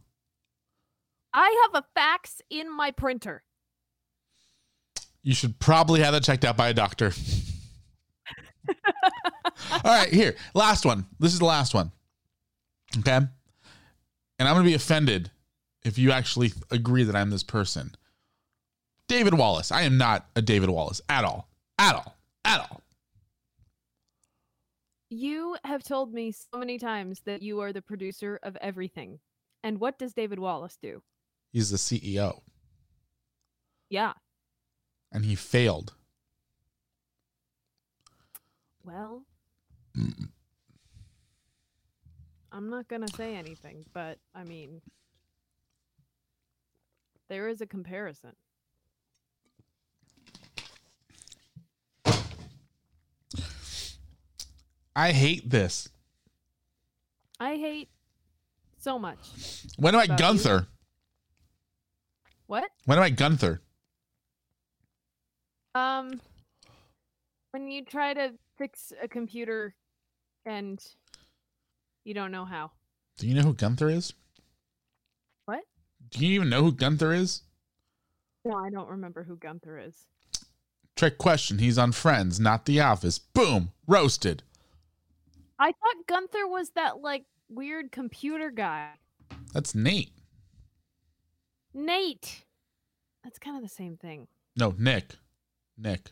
[1.33, 3.43] I have a fax in my printer.
[5.21, 7.11] You should probably have that checked out by a doctor.
[9.71, 11.05] All right, here, last one.
[11.19, 11.91] This is the last one.
[12.99, 13.15] Okay.
[13.15, 15.31] And I'm going to be offended
[15.83, 17.95] if you actually agree that I'm this person.
[19.07, 19.71] David Wallace.
[19.71, 21.47] I am not a David Wallace at all.
[21.79, 22.15] At all.
[22.43, 22.81] At all.
[25.09, 29.19] You have told me so many times that you are the producer of everything.
[29.63, 31.01] And what does David Wallace do?
[31.53, 32.41] He's the CEO
[33.89, 34.13] Yeah.
[35.11, 35.93] and he failed.
[38.83, 39.23] Well,
[42.51, 44.81] I'm not going to say anything, but I mean,
[47.29, 48.33] there is a comparison.
[54.95, 55.89] I hate this.
[57.39, 57.89] I hate
[58.79, 59.19] so much.
[59.77, 60.25] When am I About you?
[60.25, 60.67] Gunther?
[62.47, 62.63] What?
[62.85, 63.61] When am I Gunther?
[65.75, 66.19] Um,
[67.51, 69.75] when you try to fix a computer
[70.45, 70.83] and
[72.03, 72.71] you don't know how.
[73.19, 74.13] Do you know who Gunther is?
[76.09, 77.41] Do you even know who Gunther is?
[78.45, 80.05] No, I don't remember who Gunther is.
[80.95, 81.59] Trick question.
[81.59, 83.19] He's on Friends, not The Office.
[83.19, 83.71] Boom.
[83.87, 84.43] Roasted.
[85.59, 88.89] I thought Gunther was that like weird computer guy.
[89.53, 90.11] That's Nate.
[91.73, 92.43] Nate.
[93.23, 94.27] That's kind of the same thing.
[94.55, 95.15] No, Nick.
[95.77, 96.11] Nick.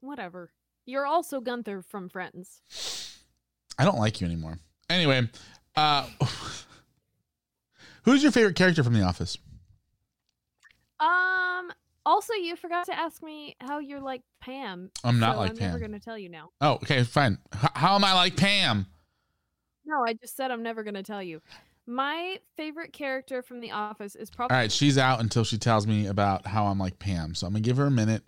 [0.00, 0.50] Whatever.
[0.86, 2.62] You're also Gunther from Friends.
[3.78, 4.58] I don't like you anymore.
[4.88, 5.28] Anyway,
[5.76, 6.06] uh
[8.04, 9.38] Who's your favorite character from The Office?
[10.98, 11.70] Um.
[12.06, 14.90] Also, you forgot to ask me how you're like Pam.
[15.04, 16.48] I'm not so like I'm never gonna tell you now.
[16.60, 17.38] Oh, okay, fine.
[17.54, 18.86] H- how am I like Pam?
[19.84, 21.42] No, I just said I'm never gonna tell you.
[21.86, 25.86] My favorite character from The Office is probably All right, she's out until she tells
[25.86, 27.34] me about how I'm like Pam.
[27.34, 28.22] So I'm gonna give her a minute.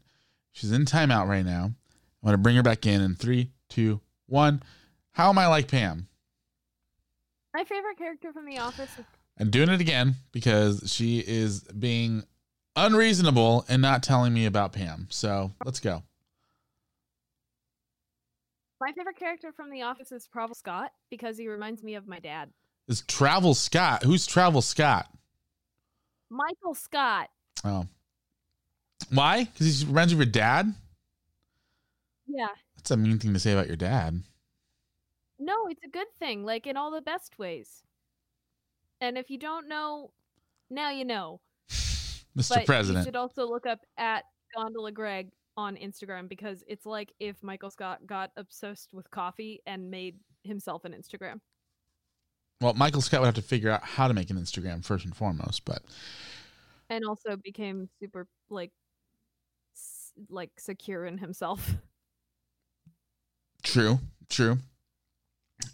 [0.53, 1.65] She's in timeout right now.
[1.65, 4.63] I'm gonna bring her back in in three, two, one.
[5.13, 6.09] How am I like Pam?
[7.55, 8.91] my favorite character from The Office.
[8.99, 9.05] Is,
[9.39, 12.25] I'm doing it again because she is being
[12.77, 15.07] unreasonable and not telling me about Pam.
[15.11, 16.03] So let's go.
[18.81, 22.19] my favorite character from The Office is probably Scott because he reminds me of my
[22.19, 22.51] dad,
[22.89, 24.03] Is Travis Scott?
[24.03, 25.09] Who's Travis Scott?
[26.31, 27.29] Michael Scott.
[27.65, 27.87] Oh,
[29.11, 29.45] why?
[29.45, 30.75] Because he reminds you of your dad.
[32.27, 32.49] Yeah.
[32.77, 34.23] That's a mean thing to say about your dad.
[35.39, 37.83] No, it's a good thing, like in all the best ways.
[39.03, 40.13] And if you don't know,
[40.71, 41.41] now you know.
[41.71, 42.65] Mr.
[42.65, 42.95] President.
[42.95, 44.25] But you should also look up at
[44.57, 49.91] Gondola Greg on Instagram because it's like if Michael Scott got obsessed with coffee and
[49.91, 51.41] made himself an Instagram.
[52.61, 55.15] Well, Michael Scott would have to figure out how to make an Instagram first and
[55.17, 55.83] foremost, but
[56.89, 58.71] And also became super like
[59.75, 61.75] s- like secure in himself.
[63.65, 63.99] true,
[64.31, 64.59] true.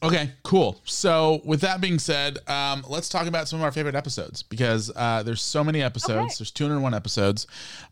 [0.03, 0.81] Okay, cool.
[0.85, 4.93] So, with that being said, um, let's talk about some of our favorite episodes because
[4.95, 6.35] uh, there's so many episodes.
[6.35, 6.35] Okay.
[6.39, 7.47] There's 201 episodes,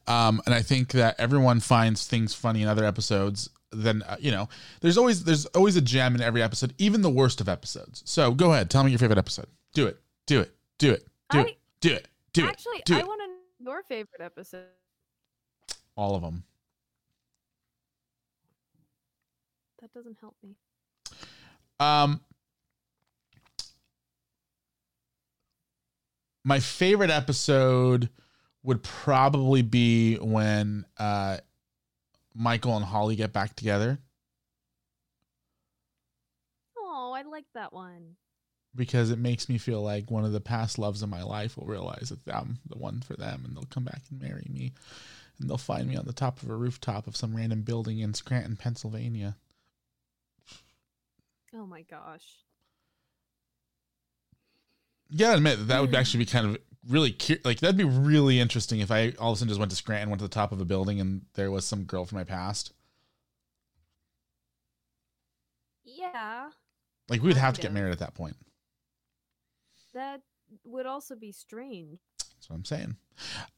[0.07, 3.50] um, and I think that everyone finds things funny in other episodes.
[3.72, 4.48] Then uh, you know,
[4.80, 8.02] there's always there's always a gem in every episode, even the worst of episodes.
[8.04, 9.46] So, go ahead, tell me your favorite episode.
[9.74, 10.00] Do it.
[10.26, 10.54] Do it.
[10.78, 11.07] Do it.
[11.30, 11.59] Do it.
[11.80, 12.09] Do it.
[12.32, 12.48] Do it.
[12.48, 14.66] Actually, I want to know your favorite episode.
[15.96, 16.44] All of them.
[19.80, 20.57] That doesn't help me.
[21.81, 22.20] Um,
[26.45, 28.09] my favorite episode
[28.62, 31.39] would probably be when uh,
[32.35, 33.99] Michael and Holly get back together
[36.79, 38.16] Oh, I like that one.
[38.74, 41.66] because it makes me feel like one of the past loves of my life will
[41.66, 44.72] realize that I'm the one for them and they'll come back and marry me
[45.39, 48.14] and they'll find me on the top of a rooftop of some random building in
[48.14, 49.37] Scranton, Pennsylvania.
[51.57, 52.44] Oh my gosh.
[55.09, 57.84] Yeah, gotta admit that that would actually be kind of really cu- like that'd be
[57.84, 60.34] really interesting if I all of a sudden just went to Scranton, went to the
[60.34, 62.72] top of a building, and there was some girl from my past.
[65.84, 66.50] Yeah,
[67.09, 68.36] Like we would have to get married at that point.
[69.94, 70.20] that
[70.64, 72.00] would also be strange.
[72.18, 72.96] That's what I'm saying.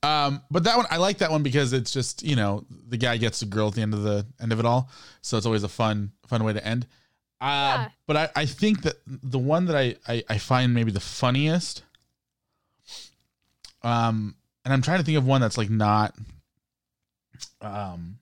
[0.02, 3.16] Um, but that one I like that one because it's just you know the guy
[3.16, 4.90] gets the girl at the end of the end of it all,
[5.20, 6.86] so it's always a fun fun way to end.
[7.40, 7.88] Uh, Yeah.
[8.06, 11.82] But I, I think that the one that I, I I find maybe the funniest,
[13.82, 14.34] um,
[14.64, 16.14] and I'm trying to think of one that's like not,
[17.60, 18.18] um,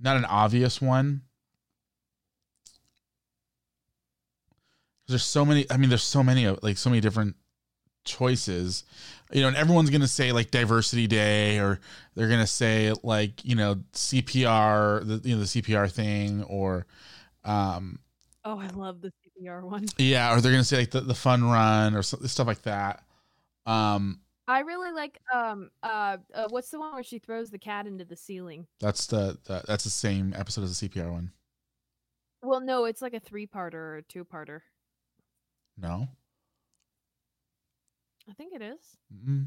[0.00, 1.22] not an obvious one.
[5.06, 5.64] There's so many.
[5.70, 7.36] I mean, there's so many of like so many different
[8.04, 8.84] choices
[9.32, 11.78] you know and everyone's gonna say like diversity day or
[12.14, 16.86] they're gonna say like you know cpr the you know the cpr thing or
[17.44, 17.98] um
[18.44, 19.12] Oh, I love the
[19.42, 19.84] CPR one.
[19.98, 23.02] yeah or they're gonna say like the, the fun run or stuff like that
[23.66, 27.86] um I really like um uh, uh what's the one where she throws the cat
[27.86, 28.66] into the ceiling?
[28.80, 31.32] that's the, the that's the same episode as the cpr one
[32.42, 34.60] Well, no, it's like a three-parter or a two-parter.
[35.76, 36.08] no
[38.28, 38.78] I think it is.
[39.26, 39.46] mm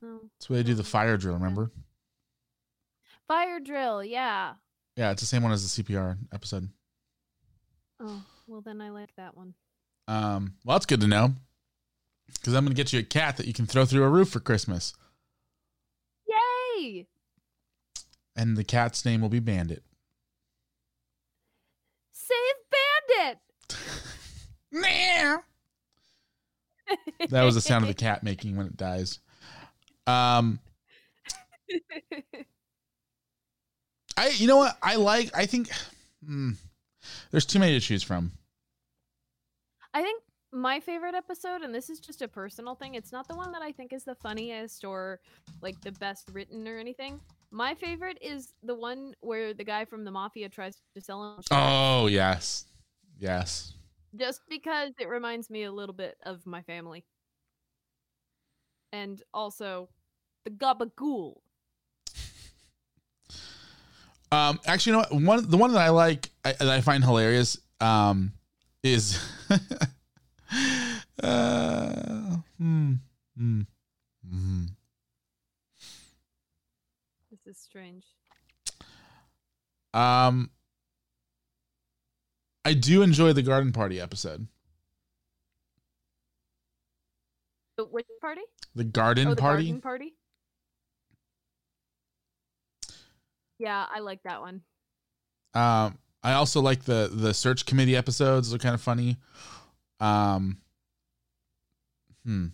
[0.00, 0.20] No.
[0.38, 1.70] that's where they do the fire drill remember
[3.28, 4.54] Fire drill, yeah.
[4.96, 6.68] yeah it's the same one as the cpr episode
[8.00, 9.54] Oh, well then I like that one.
[10.08, 11.34] um well that's good to know
[12.34, 14.40] because i'm gonna get you a cat that you can throw through a roof for
[14.40, 14.92] christmas
[16.26, 17.06] Yay!
[18.34, 19.84] and the cat's name will be bandit
[22.12, 22.56] Save
[23.18, 23.38] Bandit.
[27.28, 29.18] that was the sound of the cat making when it dies.
[30.06, 30.58] Um,
[34.16, 35.30] I you know what I like.
[35.36, 35.70] I think
[36.24, 36.52] hmm,
[37.30, 38.32] there's too many to choose from.
[39.94, 40.22] I think
[40.52, 43.62] my favorite episode, and this is just a personal thing, it's not the one that
[43.62, 45.20] I think is the funniest or
[45.62, 47.20] like the best written or anything.
[47.50, 51.42] My favorite is the one where the guy from the mafia tries to sell him
[51.50, 52.66] Oh yes,
[53.18, 53.74] yes.
[54.14, 57.04] Just because it reminds me a little bit of my family.
[58.92, 59.88] And also
[60.44, 61.36] the gabagool.
[64.30, 65.22] Um, actually, you know what?
[65.22, 68.32] one the one that I like I, that I find hilarious um,
[68.82, 69.18] is
[71.22, 72.94] uh, hmm
[73.38, 73.66] mm.
[77.30, 78.04] This is strange.
[79.94, 80.50] Um,
[82.64, 84.46] I do enjoy the garden party episode.
[87.76, 88.42] The which party?
[88.74, 89.64] The garden oh, the party.
[89.64, 90.14] garden party.
[93.58, 94.62] Yeah, I like that one.
[95.54, 98.50] Um, I also like the the search committee episodes.
[98.50, 99.16] They're kind of funny.
[100.00, 100.58] Um,
[102.24, 102.46] hmm.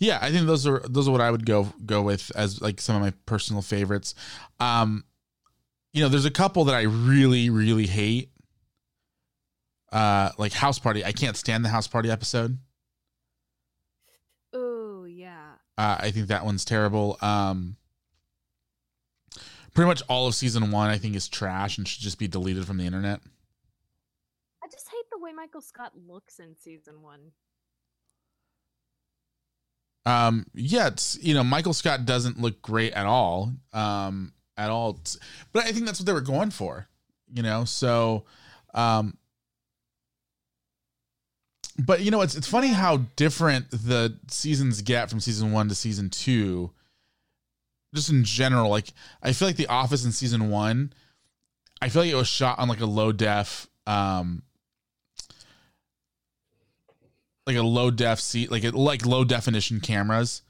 [0.00, 2.80] Yeah, I think those are those are what I would go go with as like
[2.80, 4.14] some of my personal favorites.
[4.58, 5.04] Um,
[5.92, 8.30] you know, there's a couple that I really really hate.
[9.90, 11.04] Uh, like House Party.
[11.04, 12.58] I can't stand the House Party episode.
[14.54, 15.52] Oh yeah.
[15.76, 17.18] Uh, I think that one's terrible.
[17.20, 17.76] Um,
[19.74, 22.66] pretty much all of season one, I think, is trash and should just be deleted
[22.66, 23.20] from the internet.
[24.62, 27.32] I just hate the way Michael Scott looks in season one.
[30.04, 34.98] Um, yeah, it's you know Michael Scott doesn't look great at all, um, at all.
[35.52, 36.88] But I think that's what they were going for,
[37.32, 37.64] you know.
[37.64, 38.24] So,
[38.74, 39.16] um,
[41.78, 45.74] but you know it's it's funny how different the seasons get from season one to
[45.74, 46.70] season two.
[47.94, 48.92] Just in general, like
[49.22, 50.92] I feel like The Office in season one,
[51.80, 54.42] I feel like it was shot on like a low def, um,
[57.46, 60.42] like a low def seat, like it like low definition cameras.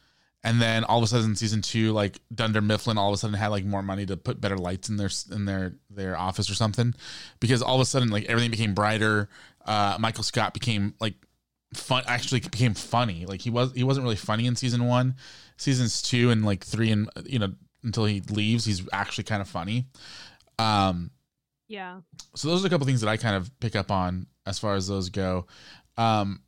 [0.45, 3.17] And then all of a sudden, in season two, like Dunder Mifflin, all of a
[3.17, 6.51] sudden had like more money to put better lights in their in their their office
[6.51, 6.95] or something,
[7.39, 9.29] because all of a sudden, like everything became brighter.
[9.65, 11.15] Uh, Michael Scott became like
[11.75, 12.03] fun.
[12.09, 13.25] Actually, became funny.
[13.25, 15.15] Like he was he wasn't really funny in season one,
[15.59, 17.53] seasons two and like three and you know
[17.85, 19.87] until he leaves, he's actually kind of funny.
[20.59, 21.11] Um,
[21.69, 22.01] Yeah.
[22.35, 24.75] so those are a couple things that I kind of pick up on as far
[24.75, 25.47] as those go.
[25.97, 26.43] Um,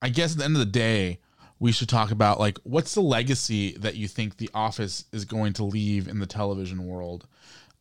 [0.00, 1.20] I guess at the end of the day,
[1.58, 5.52] we should talk about like what's the legacy that you think The Office is going
[5.54, 7.26] to leave in the television world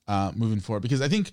[0.08, 0.82] uh, moving forward?
[0.82, 1.32] Because I think,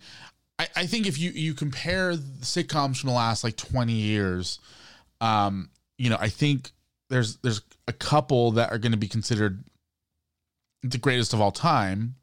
[0.59, 4.59] I, I think if you you compare the sitcoms from the last like twenty years,
[5.21, 6.71] um, you know, I think
[7.09, 9.65] there's there's a couple that are going to be considered
[10.83, 12.15] the greatest of all time.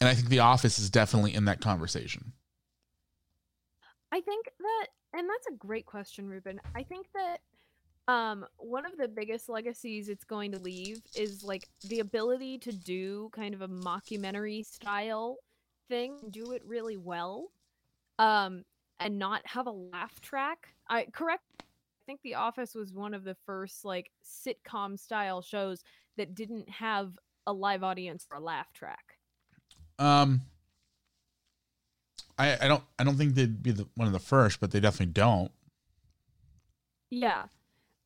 [0.00, 2.32] And I think The Office is definitely in that conversation.
[4.10, 6.60] I think that, and that's a great question, Ruben.
[6.74, 7.38] I think that
[8.08, 12.72] um one of the biggest legacies it's going to leave is like the ability to
[12.72, 15.38] do kind of a mockumentary style
[15.88, 17.48] thing, do it really well,
[18.18, 18.64] um,
[18.98, 20.68] and not have a laugh track.
[20.88, 21.44] I correct.
[21.60, 25.82] I think The Office was one of the first like sitcom style shows
[26.16, 27.12] that didn't have
[27.46, 29.18] a live audience or a laugh track.
[29.98, 30.40] Um,
[32.38, 34.80] I I don't I don't think they'd be the, one of the first, but they
[34.80, 35.52] definitely don't.
[37.10, 37.44] Yeah.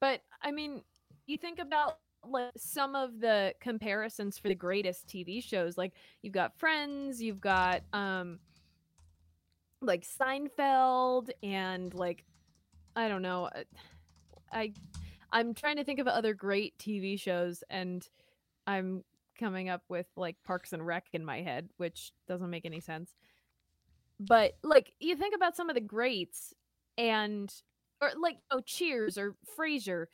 [0.01, 0.83] But I mean,
[1.27, 5.79] you think about like some of the comparisons for the greatest TV shows.
[5.79, 5.93] Like
[6.23, 8.39] you've got Friends, you've got um
[9.81, 12.25] like Seinfeld and like
[12.95, 13.47] I don't know.
[13.47, 13.63] uh,
[14.53, 14.73] I
[15.33, 18.07] I'm trying to think of other great TV shows and
[18.67, 19.05] I'm
[19.39, 23.15] coming up with like Parks and Rec in my head, which doesn't make any sense.
[24.19, 26.55] But like you think about some of the greats
[26.97, 27.53] and
[28.01, 30.07] or like oh Cheers or Frasier,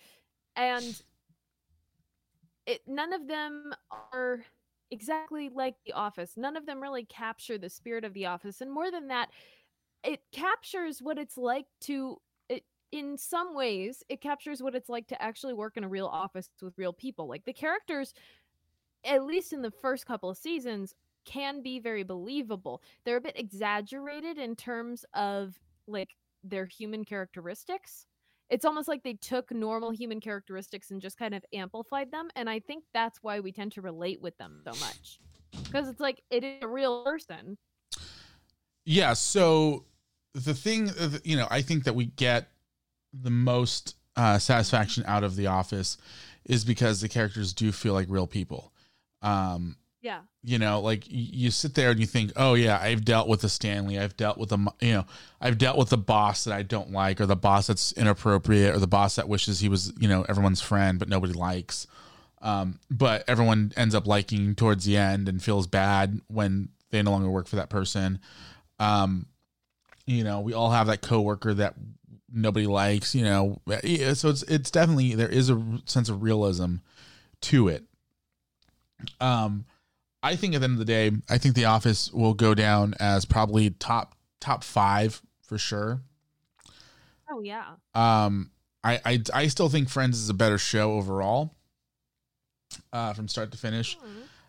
[0.56, 1.02] and
[2.66, 3.72] it none of them
[4.12, 4.44] are
[4.90, 6.32] exactly like The Office.
[6.36, 9.30] None of them really capture the spirit of The Office, and more than that,
[10.04, 12.18] it captures what it's like to.
[12.48, 16.06] It in some ways, it captures what it's like to actually work in a real
[16.06, 17.26] office with real people.
[17.28, 18.14] Like the characters,
[19.04, 22.82] at least in the first couple of seasons, can be very believable.
[23.04, 28.06] They're a bit exaggerated in terms of like their human characteristics.
[28.50, 32.28] It's almost like they took normal human characteristics and just kind of amplified them.
[32.36, 35.18] And I think that's why we tend to relate with them so much.
[35.64, 37.56] Because it's like it is a real person.
[38.84, 39.14] Yeah.
[39.14, 39.84] So
[40.34, 42.48] the thing, uh, you know, I think that we get
[43.12, 45.96] the most uh, satisfaction out of The Office
[46.44, 48.72] is because the characters do feel like real people.
[49.22, 50.22] Um, Yeah.
[50.42, 53.48] you know, like you sit there and you think, oh yeah, I've dealt with a
[53.48, 55.04] Stanley, I've dealt with a, m- you know,
[55.40, 58.80] I've dealt with the boss that I don't like, or the boss that's inappropriate, or
[58.80, 61.86] the boss that wishes he was, you know, everyone's friend but nobody likes.
[62.42, 67.12] Um, but everyone ends up liking towards the end and feels bad when they no
[67.12, 68.18] longer work for that person.
[68.80, 69.26] Um,
[70.06, 71.74] you know, we all have that coworker that
[72.32, 73.14] nobody likes.
[73.14, 73.60] You know,
[74.14, 76.76] so it's it's definitely there is a sense of realism
[77.42, 77.84] to it.
[79.20, 79.64] Um,
[80.22, 82.94] I think at the end of the day, I think The Office will go down
[83.00, 86.02] as probably top top five for sure.
[87.30, 87.64] Oh yeah.
[87.94, 88.50] Um,
[88.84, 91.54] I, I I still think Friends is a better show overall.
[92.92, 93.96] uh, from start to finish.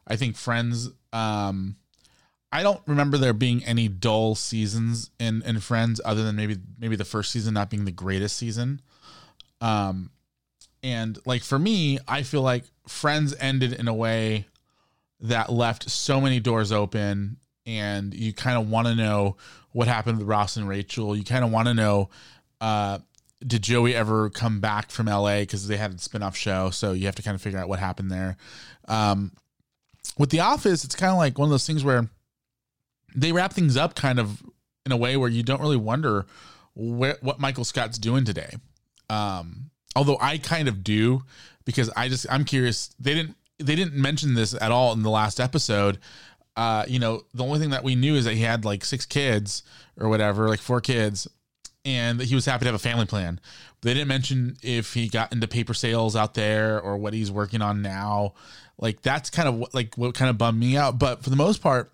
[0.08, 0.90] I think Friends.
[1.12, 1.76] Um,
[2.52, 6.96] I don't remember there being any dull seasons in in Friends, other than maybe maybe
[6.96, 8.82] the first season not being the greatest season.
[9.62, 10.12] Um,
[10.84, 14.46] and like for me, I feel like Friends ended in a way
[15.24, 19.38] that left so many doors open, and you kind of want to know
[19.72, 21.16] what happened with Ross and Rachel.
[21.16, 22.10] You kind of want to know.
[22.62, 23.00] Uh,
[23.46, 26.70] did Joey ever come back from LA because they had a spin-off show?
[26.70, 28.38] So you have to kind of figure out what happened there.
[28.88, 29.34] Um,
[30.18, 32.08] with The Office, it's kind of like one of those things where
[33.16, 34.42] they wrap things up kind of
[34.86, 36.26] in a way where you don't really wonder
[36.74, 38.56] where, what Michael Scott's doing today.
[39.10, 41.24] Um, although I kind of do
[41.66, 42.94] because I just I'm curious.
[43.00, 46.00] They didn't they didn't mention this at all in the last episode.
[46.56, 49.06] Uh, you know, the only thing that we knew is that he had like six
[49.06, 49.64] kids
[49.98, 51.28] or whatever, like four kids,
[51.84, 53.40] and that he was happy to have a family plan.
[53.82, 57.62] They didn't mention if he got into paper sales out there or what he's working
[57.62, 58.34] on now.
[58.78, 61.00] Like that's kind of what like what kind of bummed me out.
[61.00, 61.92] But for the most part,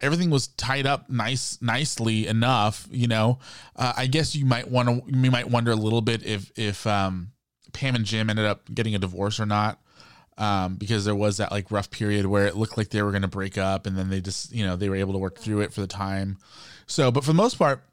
[0.00, 2.86] everything was tied up nice nicely enough.
[2.90, 3.38] You know,
[3.76, 6.86] uh, I guess you might want to you might wonder a little bit if if
[6.86, 7.32] um,
[7.72, 9.80] Pam and Jim ended up getting a divorce or not.
[10.38, 13.22] Um, because there was that like rough period where it looked like they were going
[13.22, 15.60] to break up and then they just, you know, they were able to work through
[15.60, 16.38] it for the time.
[16.86, 17.84] So, but for the most part,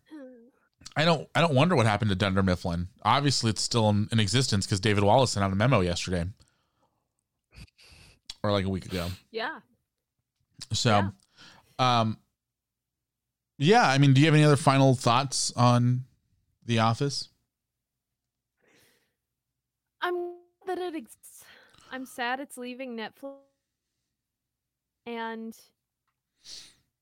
[0.96, 2.88] I don't I don't wonder what happened to Dunder Mifflin.
[3.04, 6.26] Obviously, it's still in, in existence because David Wallace sent out a memo yesterday,
[8.44, 9.08] or like a week ago.
[9.32, 9.60] Yeah.
[10.74, 11.12] So,
[11.78, 12.18] um,
[13.58, 13.88] yeah.
[13.88, 16.06] I mean, do you have any other final thoughts on
[16.66, 17.30] The Office?
[20.02, 20.34] I'm
[20.68, 21.44] that it exists.
[21.92, 23.38] I'm sad it's leaving Netflix,
[25.06, 25.58] and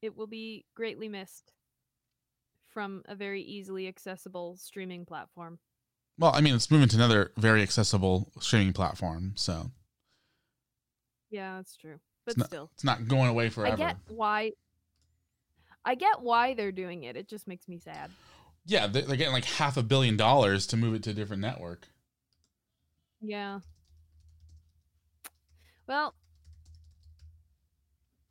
[0.02, 1.54] it will be greatly missed
[2.70, 5.60] from a very easily accessible streaming platform.
[6.20, 9.72] Well, I mean, it's moving to another very accessible streaming platform, so
[11.30, 12.00] Yeah, that's true.
[12.26, 13.74] But it's not, still, it's not going away forever.
[13.74, 14.52] I get why.
[15.86, 17.16] I get why they're doing it.
[17.16, 18.12] It just makes me sad.
[18.66, 21.42] Yeah, they're, they're getting like half a billion dollars to move it to a different
[21.42, 21.88] network.
[23.22, 23.60] Yeah.
[25.88, 26.14] Well,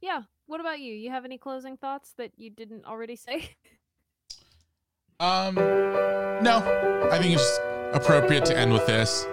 [0.00, 0.22] yeah.
[0.46, 0.94] What about you?
[0.94, 3.50] You have any closing thoughts that you didn't already say?
[5.18, 7.58] Um, no, I think it's
[7.94, 9.24] appropriate to end with this.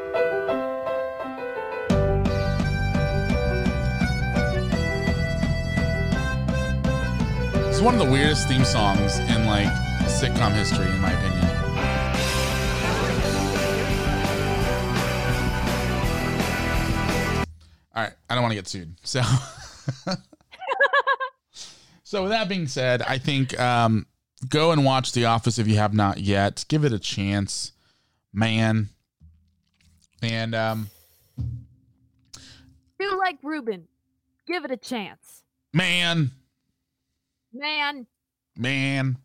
[7.68, 9.68] It's one of the weirdest theme songs in like
[10.04, 11.33] sitcom history, in my opinion.
[17.96, 18.96] All right, I don't want to get sued.
[19.04, 19.22] So,
[22.04, 24.06] so with that being said, I think um,
[24.50, 26.66] go and watch The Office if you have not yet.
[26.68, 27.72] Give it a chance,
[28.34, 28.89] man.
[30.22, 30.89] And um,
[33.00, 33.88] Do like Ruben.
[34.48, 35.44] Give it a chance.
[35.74, 36.32] man,
[37.54, 38.08] Man.
[38.58, 39.18] man.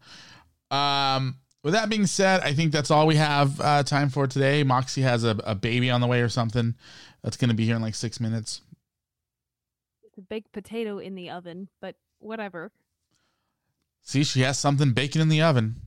[0.71, 4.62] Um, with that being said, I think that's all we have uh, time for today.
[4.62, 6.75] Moxie has a, a baby on the way or something.
[7.23, 8.62] That's going to be here in like six minutes.
[10.05, 12.73] It's a baked potato in the oven, but whatever.
[14.03, 15.83] See, she has something baking in the oven.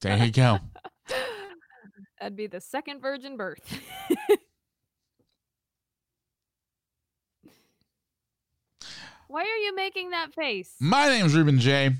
[0.00, 0.58] There you go.
[2.20, 3.60] That'd be the second virgin birth.
[9.28, 10.74] Why are you making that face?
[10.80, 11.90] My name's Ruben J.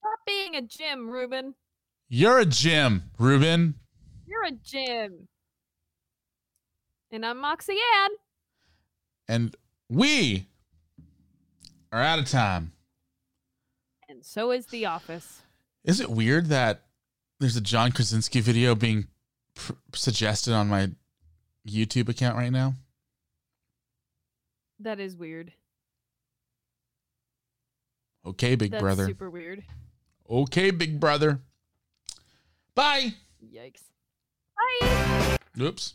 [0.00, 1.54] Stop being a Jim, Ruben.
[2.08, 3.74] You're a Jim, Ruben.
[4.26, 5.28] You're a Jim.
[7.10, 8.10] And I'm Moxie Ann.
[9.28, 9.56] And
[9.88, 10.46] we
[11.90, 12.72] are out of time.
[14.08, 15.42] And so is The Office.
[15.84, 16.82] Is it weird that
[17.40, 19.06] there's a John Krasinski video being
[19.54, 20.90] pr- suggested on my
[21.66, 22.74] YouTube account right now?
[24.80, 25.52] That is weird.
[28.26, 29.06] Okay, big That's brother.
[29.06, 29.64] super weird.
[30.28, 31.40] Okay, big brother.
[32.74, 33.14] Bye.
[33.42, 33.82] Yikes.
[34.80, 35.38] Bye.
[35.58, 35.94] Oops.